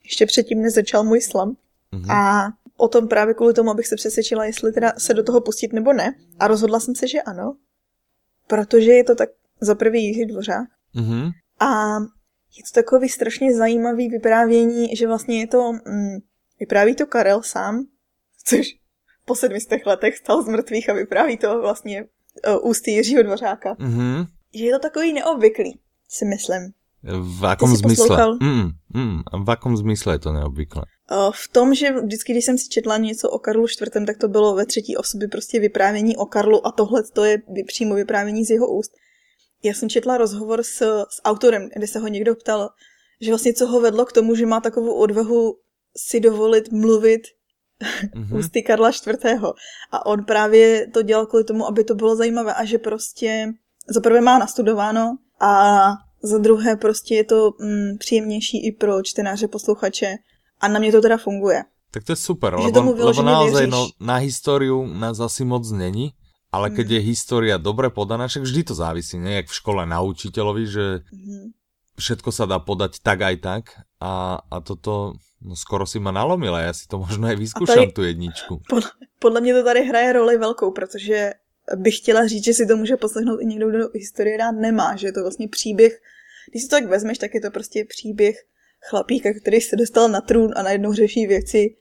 ještě 0.04 0.26
předtím, 0.26 0.62
než 0.62 0.72
začal 0.72 1.04
můj 1.04 1.20
slam. 1.20 1.56
Mm-hmm. 1.92 2.12
A 2.14 2.48
o 2.76 2.88
tom 2.88 3.08
právě 3.08 3.34
kvůli 3.34 3.54
tomu, 3.54 3.70
abych 3.70 3.86
se 3.86 3.96
přesvědčila, 3.96 4.44
jestli 4.44 4.72
teda 4.72 4.92
se 4.98 5.14
do 5.14 5.22
toho 5.22 5.40
pustit 5.40 5.72
nebo 5.72 5.92
ne. 5.92 6.14
A 6.38 6.46
rozhodla 6.46 6.80
jsem 6.80 6.94
se, 6.94 7.08
že 7.08 7.22
ano 7.22 7.56
protože 8.50 8.90
je 8.90 9.04
to 9.04 9.14
tak 9.14 9.28
za 9.60 9.74
prvý 9.74 10.04
Jiří 10.04 10.26
Dvořák. 10.26 10.68
Mm-hmm. 10.94 11.30
A 11.60 11.98
je 12.56 12.62
to 12.66 12.74
takový 12.74 13.08
strašně 13.08 13.54
zajímavý 13.54 14.08
vyprávění, 14.08 14.96
že 14.96 15.06
vlastně 15.06 15.40
je 15.40 15.46
to, 15.46 15.72
mm, 15.72 16.18
vypráví 16.60 16.94
to 16.94 17.06
Karel 17.06 17.42
sám, 17.42 17.86
což 18.44 18.66
po 19.24 19.34
sedmistech 19.34 19.86
letech 19.86 20.16
stal 20.16 20.42
z 20.42 20.48
mrtvých 20.48 20.88
a 20.88 20.92
vypráví 20.92 21.36
to 21.36 21.60
vlastně 21.60 22.04
uh, 22.04 22.70
ústy 22.70 22.90
Jiřího 22.90 23.22
Dvořáka. 23.22 23.74
Mm-hmm. 23.74 24.26
Že 24.54 24.64
je 24.64 24.72
to 24.72 24.78
takový 24.78 25.12
neobvyklý, 25.12 25.78
si 26.08 26.24
myslím. 26.24 26.72
V 27.38 27.44
jakom 27.48 27.76
zmysle? 27.76 28.26
Mm, 28.40 28.70
mm, 28.94 29.22
v 29.44 29.48
jakom 29.48 29.76
zmysle 29.76 30.14
je 30.14 30.18
to 30.18 30.32
neobvyklé? 30.32 30.82
V 31.32 31.48
tom, 31.48 31.74
že 31.74 31.92
vždycky, 31.92 32.32
když 32.32 32.44
jsem 32.44 32.58
si 32.58 32.68
četla 32.68 32.96
něco 32.96 33.30
o 33.30 33.38
Karlu 33.38 33.64
IV., 33.64 34.06
tak 34.06 34.18
to 34.18 34.28
bylo 34.28 34.54
ve 34.54 34.66
třetí 34.66 34.96
osobě 34.96 35.28
prostě 35.28 35.60
vyprávění 35.60 36.16
o 36.16 36.26
Karlu 36.26 36.66
a 36.66 36.72
tohle 36.72 37.02
to 37.12 37.24
je 37.24 37.42
přímo 37.66 37.94
vyprávění 37.94 38.44
z 38.44 38.50
jeho 38.50 38.74
úst. 38.74 38.92
Já 39.62 39.74
jsem 39.74 39.88
četla 39.88 40.18
rozhovor 40.18 40.62
s, 40.62 41.04
s 41.08 41.22
autorem, 41.24 41.68
kde 41.76 41.86
se 41.86 41.98
ho 41.98 42.08
někdo 42.08 42.34
ptal, 42.34 42.68
že 43.20 43.30
vlastně 43.30 43.52
co 43.52 43.66
ho 43.66 43.80
vedlo 43.80 44.06
k 44.06 44.12
tomu, 44.12 44.34
že 44.34 44.46
má 44.46 44.60
takovou 44.60 44.94
odvahu 44.94 45.54
si 45.96 46.20
dovolit 46.20 46.72
mluvit 46.72 47.22
mm-hmm. 48.14 48.38
ústy 48.38 48.62
Karla 48.62 48.90
IV. 48.90 49.44
A 49.92 50.06
on 50.06 50.24
právě 50.24 50.86
to 50.86 51.02
dělal 51.02 51.26
kvůli 51.26 51.44
tomu, 51.44 51.66
aby 51.66 51.84
to 51.84 51.94
bylo 51.94 52.16
zajímavé 52.16 52.54
a 52.54 52.64
že 52.64 52.78
prostě 52.78 53.52
za 53.88 54.00
prvé 54.00 54.20
má 54.20 54.38
nastudováno 54.38 55.16
a 55.40 55.92
za 56.22 56.38
druhé 56.38 56.76
prostě 56.76 57.14
je 57.14 57.24
to 57.24 57.50
mm, 57.58 57.98
příjemnější 57.98 58.66
i 58.66 58.72
pro 58.72 59.02
čtenáře, 59.02 59.48
posluchače 59.48 60.16
a 60.60 60.68
na 60.68 60.78
mě 60.78 60.92
to 60.92 61.00
teda 61.00 61.16
funguje. 61.16 61.64
Tak 61.90 62.04
to 62.04 62.12
je 62.12 62.16
super, 62.16 62.54
že 62.54 62.70
lebo, 62.70 62.94
lebo 62.94 63.22
naozaj 63.22 63.66
no, 63.66 63.90
na 63.98 64.22
históriu 64.22 64.86
nás 64.86 65.18
asi 65.18 65.42
moc 65.42 65.66
není, 65.70 66.14
ale 66.52 66.70
keď 66.70 66.86
mm. 66.86 66.94
je 66.94 67.00
história 67.02 67.56
dobre 67.58 67.90
podaná, 67.90 68.30
však 68.30 68.46
vždy 68.46 68.60
to 68.62 68.74
závisí, 68.78 69.18
ne? 69.18 69.42
Jak 69.42 69.50
v 69.50 69.58
škole 69.58 69.82
na 69.86 69.98
učiteľovi, 69.98 70.64
že 70.70 71.02
mm. 71.10 71.50
všetko 71.98 72.30
sa 72.30 72.46
dá 72.46 72.62
podať 72.62 73.02
tak 73.02 73.26
aj 73.26 73.36
tak 73.42 73.62
a, 73.98 74.38
a 74.38 74.56
toto 74.62 75.18
no 75.42 75.56
skoro 75.56 75.82
si 75.82 75.98
ma 75.98 76.14
nalomila, 76.14 76.60
já 76.60 76.72
si 76.72 76.86
to 76.86 76.98
možno 76.98 77.26
aj 77.26 77.36
vyskúšam, 77.36 77.90
tady, 77.90 77.92
tu 77.92 78.02
jedničku. 78.02 78.62
Podle, 78.68 78.90
podle 79.18 79.40
mě 79.40 79.54
to 79.54 79.64
tady 79.64 79.80
hraje 79.84 80.12
roli 80.12 80.38
velkou, 80.38 80.70
protože 80.70 81.32
bych 81.76 81.96
chtěla 81.96 82.26
říct, 82.26 82.44
že 82.44 82.54
si 82.54 82.66
to 82.66 82.76
může 82.76 82.96
poslechnout 82.96 83.40
i 83.40 83.46
někdo, 83.46 83.70
kdo 83.70 83.88
historii 83.94 84.36
rád 84.36 84.52
nemá, 84.52 84.96
že 84.96 85.06
je 85.06 85.12
to 85.12 85.20
vlastně 85.22 85.48
příběh, 85.48 85.92
když 86.50 86.62
si 86.62 86.68
to 86.68 86.76
tak 86.76 86.86
vezmeš, 86.86 87.18
tak 87.18 87.34
je 87.34 87.40
to 87.40 87.50
prostě 87.50 87.84
příběh 87.84 88.36
chlapíka, 88.88 89.28
který 89.40 89.60
se 89.60 89.76
dostal 89.76 90.08
na 90.08 90.20
trůn 90.20 90.50
a 90.56 90.62
najednou 90.62 90.92
řeší 90.92 91.26
věci, 91.26 91.76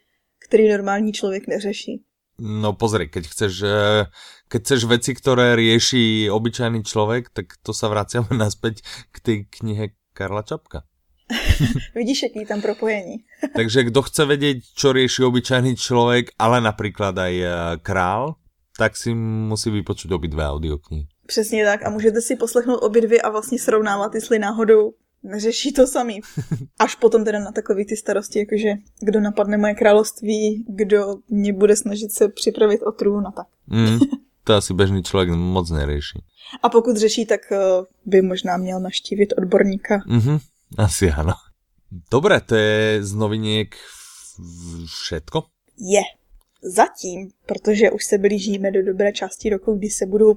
které 0.47 0.71
normální 0.71 1.11
člověk 1.13 1.47
neřeší. 1.47 2.03
No 2.39 2.73
pozri, 2.73 3.11
keď 3.11 3.27
chceš, 3.27 3.53
eh, 3.67 4.07
keď 4.47 4.61
chceš 4.63 4.81
veci, 4.87 5.11
ktoré 5.11 5.59
rieši 5.59 6.31
obyčajný 6.31 6.87
človek, 6.87 7.35
tak 7.35 7.59
to 7.59 7.75
sa 7.75 7.91
vraciame 7.91 8.31
naspäť 8.43 8.79
k 9.11 9.17
tej 9.19 9.37
knihe 9.51 9.91
Karla 10.15 10.41
Čapka. 10.47 10.87
Vidíš, 11.99 12.23
jaký 12.23 12.45
tam 12.47 12.61
propojení. 12.61 13.27
Takže 13.55 13.83
kdo 13.83 14.01
chce 14.01 14.25
vědět, 14.25 14.57
čo 14.75 14.93
rieši 14.93 15.23
obyčajný 15.23 15.75
člověk, 15.75 16.31
ale 16.39 16.61
například 16.61 17.17
aj 17.17 17.43
eh, 17.43 17.51
král, 17.83 18.35
tak 18.77 18.97
si 18.97 19.13
musí 19.13 19.69
vypočuť 19.69 20.11
obidve 20.11 20.47
audioknihy. 20.47 21.07
Přesně 21.27 21.65
tak 21.65 21.85
a 21.85 21.89
můžete 21.89 22.21
si 22.21 22.35
poslechnout 22.35 22.77
obě 22.77 23.01
dvě 23.01 23.21
a 23.21 23.29
vlastně 23.29 23.59
srovnávat, 23.59 24.15
jestli 24.15 24.39
náhodou 24.39 24.93
neřeší 25.23 25.73
to 25.73 25.87
samý. 25.87 26.21
Až 26.79 26.95
potom 26.95 27.25
teda 27.25 27.39
na 27.39 27.51
takový 27.51 27.85
ty 27.85 27.97
starosti, 27.97 28.39
jakože 28.39 28.73
kdo 28.99 29.19
napadne 29.19 29.57
moje 29.57 29.73
království, 29.73 30.65
kdo 30.67 31.15
mě 31.29 31.53
bude 31.53 31.75
snažit 31.75 32.11
se 32.11 32.29
připravit 32.29 32.81
o 32.81 32.91
trůn 32.91 33.27
a 33.27 33.31
tak. 33.31 33.47
Mm, 33.67 33.99
to 34.43 34.53
asi 34.53 34.73
běžný 34.73 35.03
člověk 35.03 35.29
moc 35.29 35.69
neřeší. 35.69 36.23
A 36.63 36.69
pokud 36.69 36.97
řeší, 36.97 37.25
tak 37.25 37.41
uh, 37.51 37.85
by 38.05 38.21
možná 38.21 38.57
měl 38.57 38.79
naštívit 38.79 39.33
odborníka. 39.37 39.97
Mm-hmm, 39.97 40.39
asi 40.77 41.11
ano. 41.11 41.33
Dobré, 42.11 42.41
to 42.41 42.55
je 42.55 43.03
z 43.03 43.13
noviniek 43.13 43.75
všetko? 44.85 45.43
Je. 45.77 46.01
Zatím, 46.63 47.29
protože 47.45 47.91
už 47.91 48.05
se 48.05 48.17
blížíme 48.17 48.71
do 48.71 48.83
dobré 48.83 49.11
části 49.13 49.49
roku, 49.49 49.75
kdy 49.75 49.89
se 49.89 50.05
budou 50.05 50.35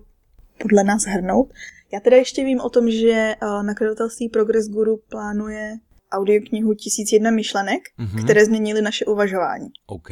podle 0.58 0.84
nás 0.84 1.04
hrnout. 1.04 1.52
Já 1.92 2.00
teda 2.00 2.16
ještě 2.16 2.44
vím 2.44 2.60
o 2.60 2.70
tom, 2.70 2.90
že 2.90 3.34
nakladatelství 3.62 4.28
Progress 4.28 4.68
Guru 4.68 4.96
plánuje 5.08 5.78
audioknihu 6.12 6.74
1001 6.74 7.30
myšlenek, 7.30 7.80
mm-hmm. 7.98 8.24
které 8.24 8.44
změnily 8.44 8.82
naše 8.82 9.04
uvažování. 9.04 9.68
OK. 9.86 10.08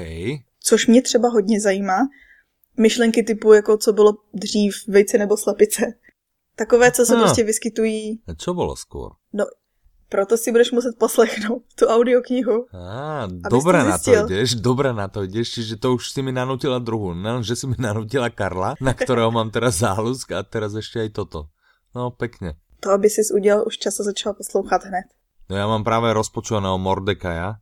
Což 0.61 0.87
mě 0.87 1.03
třeba 1.03 1.29
hodně 1.29 1.61
zajímá. 1.61 2.09
Myšlenky 2.77 3.23
typu, 3.23 3.53
jako 3.53 3.77
co 3.77 3.93
bylo 3.93 4.12
dřív, 4.35 4.75
vejce 4.88 5.19
nebo 5.19 5.37
slepice. 5.37 5.83
Takové, 6.57 6.93
co 6.93 7.07
se 7.07 7.16
ah. 7.16 7.21
prostě 7.21 7.45
vyskytují. 7.45 8.21
A 8.27 8.35
co 8.35 8.55
bylo 8.55 8.75
skôr? 8.77 9.11
No, 9.33 9.45
proto 10.09 10.37
si 10.37 10.51
budeš 10.51 10.73
muset 10.73 10.99
poslechnout 10.99 11.62
tu 11.79 11.87
audioknihu. 11.87 12.66
Á, 12.75 13.29
dobré 13.51 13.85
na 13.85 13.99
to 13.99 14.27
jdeš, 14.27 14.55
dobré 14.55 14.93
na 14.93 15.09
to 15.09 15.23
jdeš, 15.23 15.51
čiže 15.51 15.77
to 15.77 15.95
už 15.95 16.11
si 16.11 16.23
mi 16.23 16.33
nanutila 16.33 16.79
druhou. 16.79 17.14
Že 17.40 17.57
si 17.57 17.66
mi 17.66 17.75
nanutila 17.79 18.31
Karla, 18.31 18.75
na 18.81 18.95
kterého 18.95 19.31
mám 19.31 19.51
teraz 19.51 19.79
zálusk 19.79 20.33
a 20.33 20.43
teraz 20.43 20.75
ještě 20.75 21.01
aj 21.01 21.09
toto. 21.09 21.47
No, 21.94 22.11
pekne. 22.11 22.55
To, 22.81 22.90
aby 22.90 23.11
si 23.11 23.20
udělal 23.35 23.66
už 23.66 23.79
čas 23.79 24.00
a 24.00 24.03
začal 24.03 24.35
poslouchat 24.35 24.85
hned. 24.85 25.05
No 25.50 25.57
já 25.57 25.66
mám 25.66 25.85
právě 25.85 26.12
rozpočovaného 26.12 26.79
Mordekaja, 26.79 27.55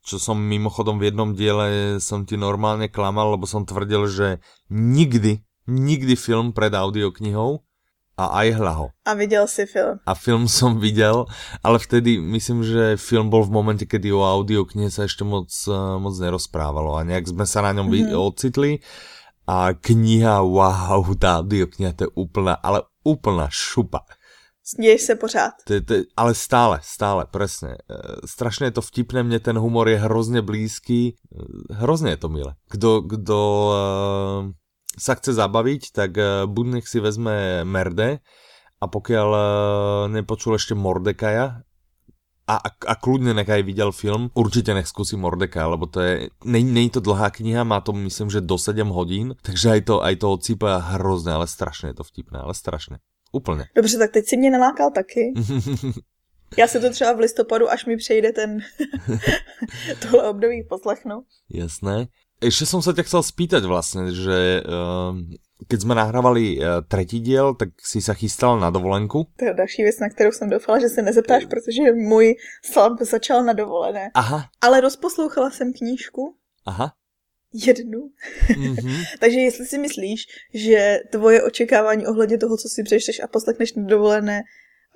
čo 0.00 0.16
som 0.16 0.40
mimochodom 0.40 0.96
v 0.96 1.12
jednom 1.12 1.36
diele 1.36 2.00
som 2.00 2.24
ti 2.24 2.40
normálne 2.40 2.88
klamal, 2.88 3.36
lebo 3.36 3.44
som 3.44 3.68
tvrdil, 3.68 4.08
že 4.08 4.28
nikdy, 4.72 5.44
nikdy 5.68 6.16
film 6.16 6.56
pred 6.56 6.72
audioknihou 6.72 7.60
a 8.16 8.24
aj 8.44 8.48
hlaho. 8.60 8.86
A 9.04 9.14
viděl 9.14 9.46
si 9.46 9.66
film. 9.66 10.00
A 10.06 10.14
film 10.14 10.48
som 10.48 10.80
viděl, 10.80 11.24
ale 11.62 11.78
vtedy 11.78 12.20
myslím, 12.20 12.64
že 12.64 12.96
film 12.96 13.30
bol 13.30 13.44
v 13.44 13.50
momente, 13.50 13.84
kedy 13.86 14.12
o 14.12 14.24
audioknihe 14.24 14.90
sa 14.90 15.04
ešte 15.04 15.24
moc, 15.24 15.48
moc 16.00 16.14
nerozprávalo 16.16 16.96
a 16.96 17.04
nejak 17.04 17.32
sme 17.32 17.46
sa 17.46 17.60
na 17.64 17.72
ňom 17.72 17.88
mm 17.88 17.92
-hmm. 17.92 18.20
ocitli 18.20 18.72
a 19.46 19.72
kniha, 19.72 20.40
wow, 20.44 21.04
tá 21.16 21.40
audiokniha, 21.40 21.92
to 21.92 22.04
je 22.04 22.10
úplná, 22.14 22.54
ale 22.60 22.89
úplná 23.04 23.48
šupa. 23.50 24.00
Směješ 24.64 25.02
se 25.02 25.14
pořád. 25.14 25.52
To, 25.66 25.80
to, 25.80 25.94
ale 26.16 26.34
stále, 26.34 26.80
stále, 26.82 27.26
presne. 27.26 27.74
E, 27.74 27.76
strašně 28.26 28.66
je 28.66 28.70
to 28.70 28.82
vtipné, 28.82 29.22
mně 29.22 29.40
ten 29.40 29.58
humor 29.58 29.88
je 29.88 29.96
hrozně 29.96 30.42
blízký. 30.42 31.08
E, 31.08 31.14
hrozně 31.74 32.10
je 32.10 32.16
to 32.16 32.28
milé. 32.28 32.54
Kdo, 32.70 33.00
kdo 33.00 33.72
e, 33.72 33.80
sa 34.98 35.14
chce 35.14 35.32
zabaviť, 35.32 35.82
tak 35.92 36.18
e, 36.18 36.46
buď 36.46 36.66
nech 36.66 36.86
si 36.88 37.00
vezme 37.00 37.64
Merde 37.64 38.20
a 38.80 38.84
pokiaľ 38.86 39.28
e, 39.32 39.44
nepočul 40.18 40.54
ešte 40.54 40.74
Mordekaja, 40.74 41.62
a, 42.56 42.70
a, 42.86 42.94
kludně 42.94 43.34
nechaj 43.34 43.62
viděl 43.62 43.92
film, 43.92 44.30
určitě 44.34 44.74
nech 44.74 44.86
zkusí 44.86 45.16
Mordeka, 45.16 45.66
lebo 45.66 45.86
to 45.86 46.00
je, 46.00 46.28
není, 46.44 46.72
není 46.72 46.90
to 46.90 47.00
dlhá 47.00 47.30
kniha, 47.30 47.64
má 47.64 47.80
to 47.80 47.92
myslím, 47.92 48.30
že 48.30 48.40
do 48.40 48.58
7 48.58 48.88
hodin, 48.88 49.34
takže 49.42 49.70
aj 49.70 49.80
to, 49.80 50.04
aj 50.04 50.16
to 50.16 50.32
odsýpa 50.32 50.76
hrozně, 50.76 51.32
ale 51.32 51.46
strašně 51.46 51.88
je 51.88 51.94
to 51.94 52.04
vtipné, 52.04 52.38
ale 52.38 52.54
strašně. 52.54 52.98
Úplně. 53.32 53.64
Dobře, 53.76 53.98
tak 53.98 54.10
teď 54.10 54.26
si 54.26 54.36
mě 54.36 54.50
nalákal 54.50 54.90
taky. 54.90 55.34
Já 56.58 56.66
si 56.66 56.80
to 56.80 56.90
třeba 56.90 57.12
v 57.12 57.18
listopadu, 57.18 57.70
až 57.70 57.86
mi 57.86 57.96
přejde 57.96 58.32
ten 58.32 58.58
tohle 60.02 60.28
období 60.28 60.62
poslechnu. 60.68 61.22
Jasné. 61.50 62.06
Ještě 62.42 62.66
jsem 62.66 62.82
se 62.82 62.92
tě 62.92 63.02
chcel 63.02 63.22
spýtať 63.22 63.64
vlastně, 63.64 64.12
že 64.12 64.62
uh, 64.62 65.18
keď 65.68 65.80
jsme 65.80 65.94
nahrávali 65.94 66.58
uh, 66.58 66.64
třetí 66.88 67.20
díl, 67.20 67.54
tak 67.54 67.68
si 67.82 68.02
se 68.02 68.14
chystal 68.14 68.60
na 68.60 68.70
dovolenku. 68.70 69.26
To 69.36 69.44
je 69.44 69.54
další 69.54 69.82
věc, 69.82 69.98
na 69.98 70.08
kterou 70.08 70.32
jsem 70.32 70.50
doufala, 70.50 70.78
že 70.78 70.88
se 70.88 71.02
nezeptáš, 71.02 71.46
protože 71.46 71.92
můj 71.92 72.36
slump 72.64 73.00
začal 73.00 73.44
na 73.44 73.52
dovolené. 73.52 74.10
Aha. 74.14 74.44
Ale 74.60 74.80
rozposlouchala 74.80 75.50
jsem 75.50 75.72
knížku. 75.72 76.36
Aha. 76.66 76.92
Jednu. 77.52 78.10
Mm-hmm. 78.48 79.04
Takže 79.20 79.38
jestli 79.40 79.66
si 79.66 79.78
myslíš, 79.78 80.26
že 80.54 80.98
tvoje 81.12 81.42
očekávání 81.42 82.06
ohledně 82.06 82.38
toho, 82.38 82.56
co 82.56 82.68
si 82.68 82.82
přečteš 82.82 83.20
a 83.20 83.26
poslechneš 83.26 83.74
na 83.74 83.82
dovolené, 83.82 84.42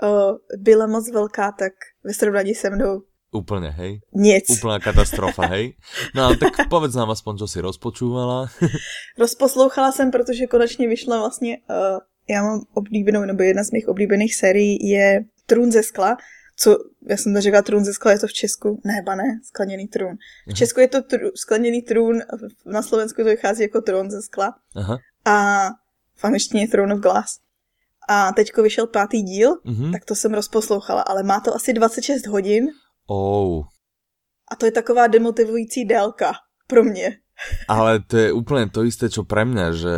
uh, 0.03 0.63
byla 0.63 0.87
moc 0.87 1.11
velká, 1.11 1.53
tak 1.53 1.73
ve 2.05 2.15
srovnání 2.15 2.55
se 2.55 2.71
mnou 2.71 3.03
Úplně, 3.35 3.71
hej? 3.71 4.01
Nic. 4.13 4.51
Úplná 4.51 4.79
katastrofa, 4.79 5.47
hej? 5.47 5.75
No 6.15 6.25
ale 6.25 6.37
tak 6.37 6.69
povedz 6.69 6.95
nám 6.95 7.11
aspoň, 7.11 7.39
co 7.39 7.49
si 7.49 7.61
rozpočúvala. 7.61 8.47
Rozposlouchala 9.19 9.93
jsem, 9.93 10.11
protože 10.11 10.47
konečně 10.47 10.89
vyšla 10.89 11.19
vlastně, 11.19 11.59
uh, 11.71 11.99
já 12.29 12.43
mám 12.43 12.61
oblíbenou, 12.75 13.25
nebo 13.25 13.43
jedna 13.43 13.65
z 13.65 13.71
mých 13.71 13.89
oblíbených 13.89 14.35
sérií 14.35 14.89
je 14.89 15.25
Trůn 15.47 15.73
ze 15.73 15.83
skla, 15.83 16.17
co, 16.57 16.79
já 17.09 17.17
jsem 17.17 17.35
to 17.35 17.41
řekla 17.41 17.63
trůn 17.63 17.85
ze 17.85 17.93
skla, 17.93 18.13
je 18.13 18.19
to 18.19 18.27
v 18.27 18.33
Česku, 18.33 18.81
ne, 18.85 19.03
ba 19.07 19.15
ne, 19.15 19.41
skleněný 19.43 19.89
trůn. 19.89 20.17
V 20.47 20.55
Česku 20.55 20.81
je 20.81 20.89
to 20.89 21.03
trů, 21.03 21.31
skleněný 21.35 21.83
trůn, 21.83 22.21
na 22.67 22.83
Slovensku 22.83 23.23
to 23.23 23.29
vychází 23.29 23.63
jako 23.63 23.81
trůn 23.81 24.11
ze 24.11 24.23
skla. 24.23 24.55
Aha. 24.77 24.99
A 25.25 25.67
v 26.17 26.25
angličtině 26.25 26.63
je 26.63 26.69
Throne 26.69 26.95
of 26.95 27.01
Glass. 27.01 27.39
A 28.09 28.33
teďko 28.33 28.63
vyšel 28.63 28.87
pátý 28.87 29.23
díl, 29.23 29.55
uh-huh. 29.55 29.93
tak 29.93 30.05
to 30.05 30.15
jsem 30.15 30.35
rozposlouchala, 30.35 31.03
ale 31.03 31.23
má 31.23 31.41
to 31.41 31.55
asi 31.55 31.73
26 31.73 32.27
hodin 32.27 32.69
Oh. 33.07 33.65
A 34.53 34.57
to 34.57 34.67
je 34.67 34.73
taková 34.73 35.07
demotivující 35.07 35.85
délka 35.85 36.33
pro 36.67 36.85
mě. 36.85 37.19
Ale 37.69 38.01
to 38.01 38.17
je 38.17 38.33
úplně 38.33 38.67
to 38.67 38.85
isté, 38.85 39.11
čo 39.11 39.25
pre 39.25 39.45
mňa, 39.45 39.67
že 39.73 39.95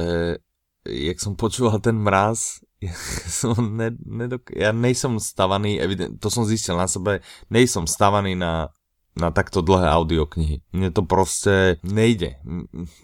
jak 0.88 1.18
som 1.20 1.36
počúval 1.36 1.82
ten 1.82 1.98
mraz, 1.98 2.62
ja, 2.86 2.94
som 3.28 3.76
ne, 3.76 3.92
nedok- 3.92 4.52
ja 4.52 4.72
nejsem 4.72 5.20
stavaný, 5.20 5.80
evident, 5.80 6.20
to 6.20 6.28
som 6.30 6.44
zistil 6.44 6.76
na 6.76 6.88
sebe, 6.88 7.20
nejsem 7.50 7.88
stavaný 7.88 8.36
na, 8.36 8.68
na 9.16 9.32
takto 9.32 9.64
dlhé 9.64 9.88
audioknihy. 9.88 10.62
Mne 10.72 10.90
to 10.90 11.02
prostě 11.02 11.76
nejde. 11.82 12.36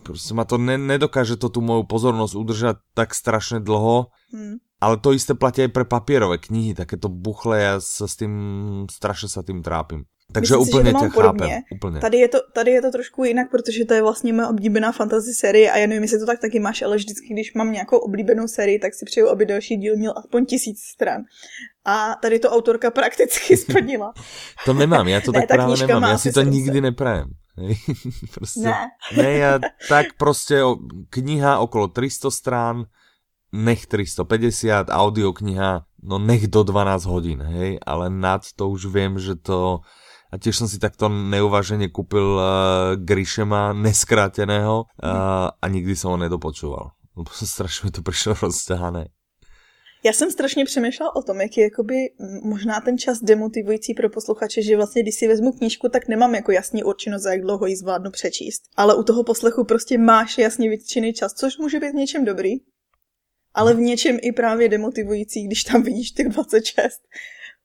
Prostě 0.02 0.34
ma 0.34 0.44
to 0.44 0.58
ne, 0.58 0.78
nedokáže 0.78 1.36
to 1.36 1.48
tu 1.48 1.60
moju 1.60 1.84
pozornosť 1.88 2.34
udržať 2.36 2.76
tak 2.94 3.14
strašne 3.14 3.60
dlho. 3.60 4.12
Hmm. 4.32 4.60
Ale 4.82 4.98
to 4.98 5.14
isté 5.14 5.38
platí 5.38 5.62
aj 5.62 5.70
pre 5.70 5.86
papierové 5.86 6.42
knihy, 6.42 6.74
takéto 6.74 7.06
buchle, 7.06 7.62
já 7.62 7.80
se 7.80 8.08
s 8.08 8.16
tím, 8.16 8.34
strašně 8.90 9.28
se 9.28 9.42
tím 9.46 9.62
trápím. 9.62 10.04
Takže 10.32 10.56
Myslím 10.56 10.68
úplně 10.68 10.90
si, 10.90 10.96
tě 11.04 11.20
chápem. 11.22 11.50
Úplně. 11.76 12.00
Tady, 12.00 12.18
je 12.18 12.28
to, 12.28 12.38
tady 12.52 12.70
je 12.70 12.82
to 12.82 12.90
trošku 12.90 13.24
jinak, 13.24 13.50
protože 13.50 13.84
to 13.84 13.94
je 13.94 14.02
vlastně 14.02 14.32
moje 14.32 14.48
oblíbená 14.48 14.92
fantasy 14.92 15.34
série 15.34 15.70
a 15.70 15.78
já 15.78 15.86
nevím, 15.86 16.02
jestli 16.02 16.18
to 16.18 16.26
tak 16.26 16.40
taky 16.40 16.60
máš, 16.60 16.82
ale 16.82 16.96
vždycky, 16.96 17.32
když 17.32 17.54
mám 17.54 17.72
nějakou 17.72 17.96
oblíbenou 17.96 18.48
sérii, 18.48 18.78
tak 18.78 18.94
si 18.94 19.04
přeju, 19.04 19.28
aby 19.28 19.46
další 19.46 19.76
díl 19.76 19.96
měl 19.96 20.14
aspoň 20.16 20.46
tisíc 20.46 20.80
stran. 20.94 21.22
A 21.84 22.14
tady 22.22 22.38
to 22.38 22.50
autorka 22.50 22.90
prakticky 22.90 23.56
splnila. 23.56 24.12
to 24.64 24.72
nemám, 24.72 25.08
já 25.08 25.20
to 25.20 25.32
ne, 25.32 25.40
tak 25.40 25.48
právě 25.48 25.76
nemám, 25.86 26.02
já 26.02 26.18
si 26.18 26.32
to 26.32 26.42
nikdy 26.42 26.80
neprajem. 26.80 27.28
prostě, 28.34 28.60
ne. 28.60 28.88
ne, 29.16 29.32
já 29.32 29.58
tak 29.88 30.06
prostě 30.18 30.60
kniha 31.10 31.58
okolo 31.58 31.88
300 31.88 32.30
strán, 32.30 32.84
nech 33.52 33.86
350, 33.86 34.88
audiokniha, 34.90 35.84
no 36.02 36.18
nech 36.18 36.48
do 36.48 36.62
12 36.62 37.04
hodín, 37.04 37.42
hej, 37.42 37.78
ale 37.86 38.10
nad 38.10 38.42
to 38.56 38.68
už 38.68 38.86
vím, 38.86 39.18
že 39.18 39.34
to, 39.34 39.80
a 40.32 40.40
tiež 40.40 40.64
som 40.64 40.68
si 40.68 40.80
takto 40.80 41.12
neuvažene 41.12 41.92
kúpil 41.92 42.40
uh, 42.40 42.44
Grishema 42.96 43.76
neskráteného 43.76 44.88
uh, 44.88 45.52
a 45.52 45.64
nikdy 45.68 45.92
som 45.92 46.16
ho 46.16 46.18
nedopočúval. 46.18 46.96
Lebo 47.16 47.30
strašně 47.44 47.90
to 47.90 48.02
přišlo 48.02 48.34
rozťahané. 48.42 49.06
Já 50.04 50.12
jsem 50.12 50.30
strašně 50.30 50.64
přemýšlela 50.64 51.16
o 51.16 51.22
tom, 51.22 51.40
jak 51.40 51.56
je 51.56 51.64
jakoby 51.64 51.94
možná 52.44 52.80
ten 52.80 52.98
čas 52.98 53.18
demotivující 53.22 53.94
pro 53.94 54.10
posluchače, 54.10 54.62
že 54.62 54.76
vlastně 54.76 55.02
když 55.02 55.14
si 55.14 55.28
vezmu 55.28 55.52
knížku, 55.52 55.88
tak 55.88 56.08
nemám 56.08 56.34
jako 56.34 56.52
jasně 56.52 56.84
určeno, 56.84 57.18
za 57.18 57.32
jak 57.32 57.40
dlouho 57.40 57.66
ji 57.66 57.76
zvládnu 57.76 58.10
přečíst. 58.10 58.62
Ale 58.76 58.94
u 58.94 59.02
toho 59.02 59.24
poslechu 59.24 59.64
prostě 59.64 59.98
máš 59.98 60.38
jasně 60.38 60.68
vytčený 60.70 61.12
čas, 61.12 61.32
což 61.32 61.58
může 61.58 61.80
být 61.80 61.94
něčem 61.94 62.24
dobrý, 62.24 62.50
ale 63.54 63.74
v 63.74 63.78
něčem 63.78 64.18
i 64.22 64.32
právě 64.32 64.68
demotivující, 64.68 65.46
když 65.46 65.64
tam 65.64 65.82
vidíš 65.82 66.10
těch 66.10 66.28
26. 66.28 67.00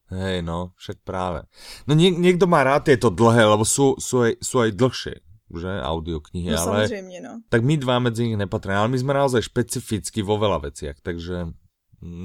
Hej, 0.08 0.42
no, 0.42 0.72
však 0.78 0.98
právě. 1.04 1.42
No 1.88 1.96
něk, 1.96 2.18
někdo 2.18 2.48
má 2.48 2.64
rád 2.64 2.88
je 2.88 2.98
to 2.98 3.10
dlhé, 3.10 3.46
lebo 3.46 3.66
jsou, 3.66 3.96
jsou, 4.00 4.20
aj, 4.20 4.34
jsou 4.44 4.60
aj 4.60 4.72
dlhšie, 4.72 5.16
že, 5.62 5.68
audioknihy, 5.82 6.52
no, 6.52 6.60
ale... 6.60 6.88
samozřejmě, 6.88 7.22
no. 7.22 7.42
Tak 7.50 7.64
my 7.64 7.78
dva 7.78 8.00
medzi 8.00 8.28
nich 8.28 8.38
nepatríme, 8.38 8.78
ale 8.78 8.88
my 8.88 9.00
jsme 9.00 9.14
naozaj 9.14 9.42
špecificky 9.42 10.22
vo 10.22 10.38
veľa 10.40 10.60
veciach, 10.64 10.96
takže 11.04 11.52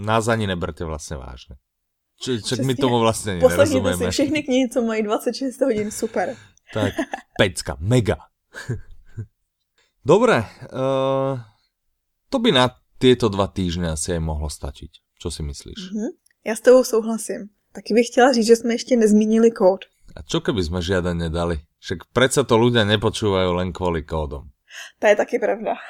nás 0.06 0.28
ani 0.28 0.46
neberte 0.46 0.84
vlastně 0.84 1.16
vážně. 1.16 1.56
Č, 2.20 2.42
čak 2.42 2.58
my 2.58 2.74
tomu 2.74 3.00
vlastně 3.00 3.34
nerozumíme. 3.34 3.96
si 3.96 4.10
všechny 4.10 4.42
knihy, 4.42 4.68
co 4.68 4.82
mají 4.82 5.02
26 5.02 5.60
hodin, 5.60 5.90
super. 5.90 6.36
Tak, 6.74 6.94
pecka, 7.38 7.76
mega. 7.80 8.16
Dobre, 10.04 10.44
uh, 10.72 11.40
to 12.28 12.38
by 12.38 12.52
na 12.52 12.70
tieto 13.02 13.26
dva 13.26 13.50
týždne 13.50 13.98
asi 13.98 14.14
aj 14.14 14.22
mohlo 14.22 14.46
stačiť. 14.46 15.18
Čo 15.18 15.28
si 15.34 15.42
myslíš? 15.42 15.80
Mm-hmm. 15.90 16.10
Já 16.46 16.54
s 16.54 16.62
tebou 16.62 16.84
souhlasím. 16.84 17.50
Taky 17.72 17.94
bych 17.94 18.06
chtěla 18.06 18.32
říct, 18.32 18.46
že 18.46 18.56
jsme 18.56 18.74
ještě 18.74 18.96
nezmínili 18.96 19.50
kód. 19.50 19.84
A 20.12 20.20
čo 20.20 20.44
keby 20.44 20.60
sme 20.60 20.84
žiaden 20.84 21.24
nedali? 21.24 21.64
Však 21.80 22.12
predsa 22.12 22.44
to 22.44 22.60
ľudia 22.60 22.84
nepočúvajú 22.84 23.56
len 23.56 23.72
kvôli 23.72 24.04
kódom. 24.04 24.52
To 25.00 25.04
je 25.08 25.16
taky 25.16 25.40
pravda. 25.40 25.80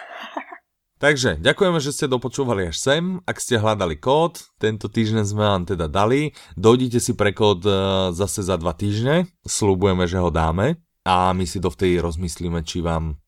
Takže 1.03 1.43
ďakujeme, 1.43 1.83
že 1.83 1.91
ste 1.91 2.07
dopočúvali 2.07 2.71
až 2.71 2.79
sem. 2.79 3.19
Ak 3.27 3.43
ste 3.43 3.59
hľadali 3.59 3.99
kód, 3.99 4.39
tento 4.63 4.87
týždeň 4.87 5.27
sme 5.27 5.43
vám 5.43 5.67
teda 5.67 5.91
dali. 5.91 6.31
Dojdite 6.55 7.03
si 7.03 7.19
pre 7.19 7.35
kód 7.35 7.67
e, 7.67 7.75
zase 8.15 8.47
za 8.47 8.55
dva 8.55 8.71
týždne. 8.71 9.27
Slúbujeme, 9.43 10.07
že 10.07 10.23
ho 10.23 10.31
dáme. 10.31 10.79
A 11.03 11.35
my 11.35 11.43
si 11.43 11.59
dovtedy 11.59 11.99
rozmyslíme, 11.99 12.63
či 12.63 12.79
vám 12.79 13.19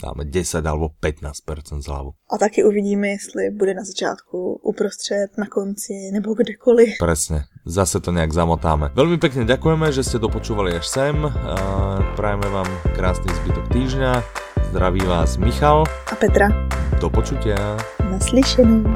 dáme 0.00 0.24
10 0.24 0.64
alebo 0.64 0.96
15% 0.96 1.84
zľavu. 1.84 2.16
A 2.32 2.34
taky 2.40 2.64
uvidíme, 2.64 3.08
jestli 3.08 3.50
bude 3.52 3.74
na 3.74 3.84
začátku, 3.84 4.60
uprostřed, 4.64 5.38
na 5.38 5.46
konci 5.46 6.10
nebo 6.12 6.34
kdekoliv. 6.34 6.96
Presne, 6.98 7.44
zase 7.68 8.00
to 8.00 8.08
nejak 8.10 8.32
zamotáme. 8.32 8.90
Veľmi 8.96 9.20
pekne 9.20 9.44
ďakujeme, 9.44 9.92
že 9.92 10.00
ste 10.00 10.16
dopočúvali 10.16 10.72
až 10.72 10.88
sem. 10.88 11.16
Prajeme 12.16 12.48
vám 12.48 12.68
krásny 12.96 13.28
zbytok 13.44 13.68
týždňa. 13.68 14.12
Zdraví 14.70 15.02
vás 15.04 15.36
Michal 15.36 15.84
a 16.08 16.14
Petra. 16.16 16.48
Do 17.02 17.10
počutia. 17.10 17.76
Naslyšenou. 18.00 18.86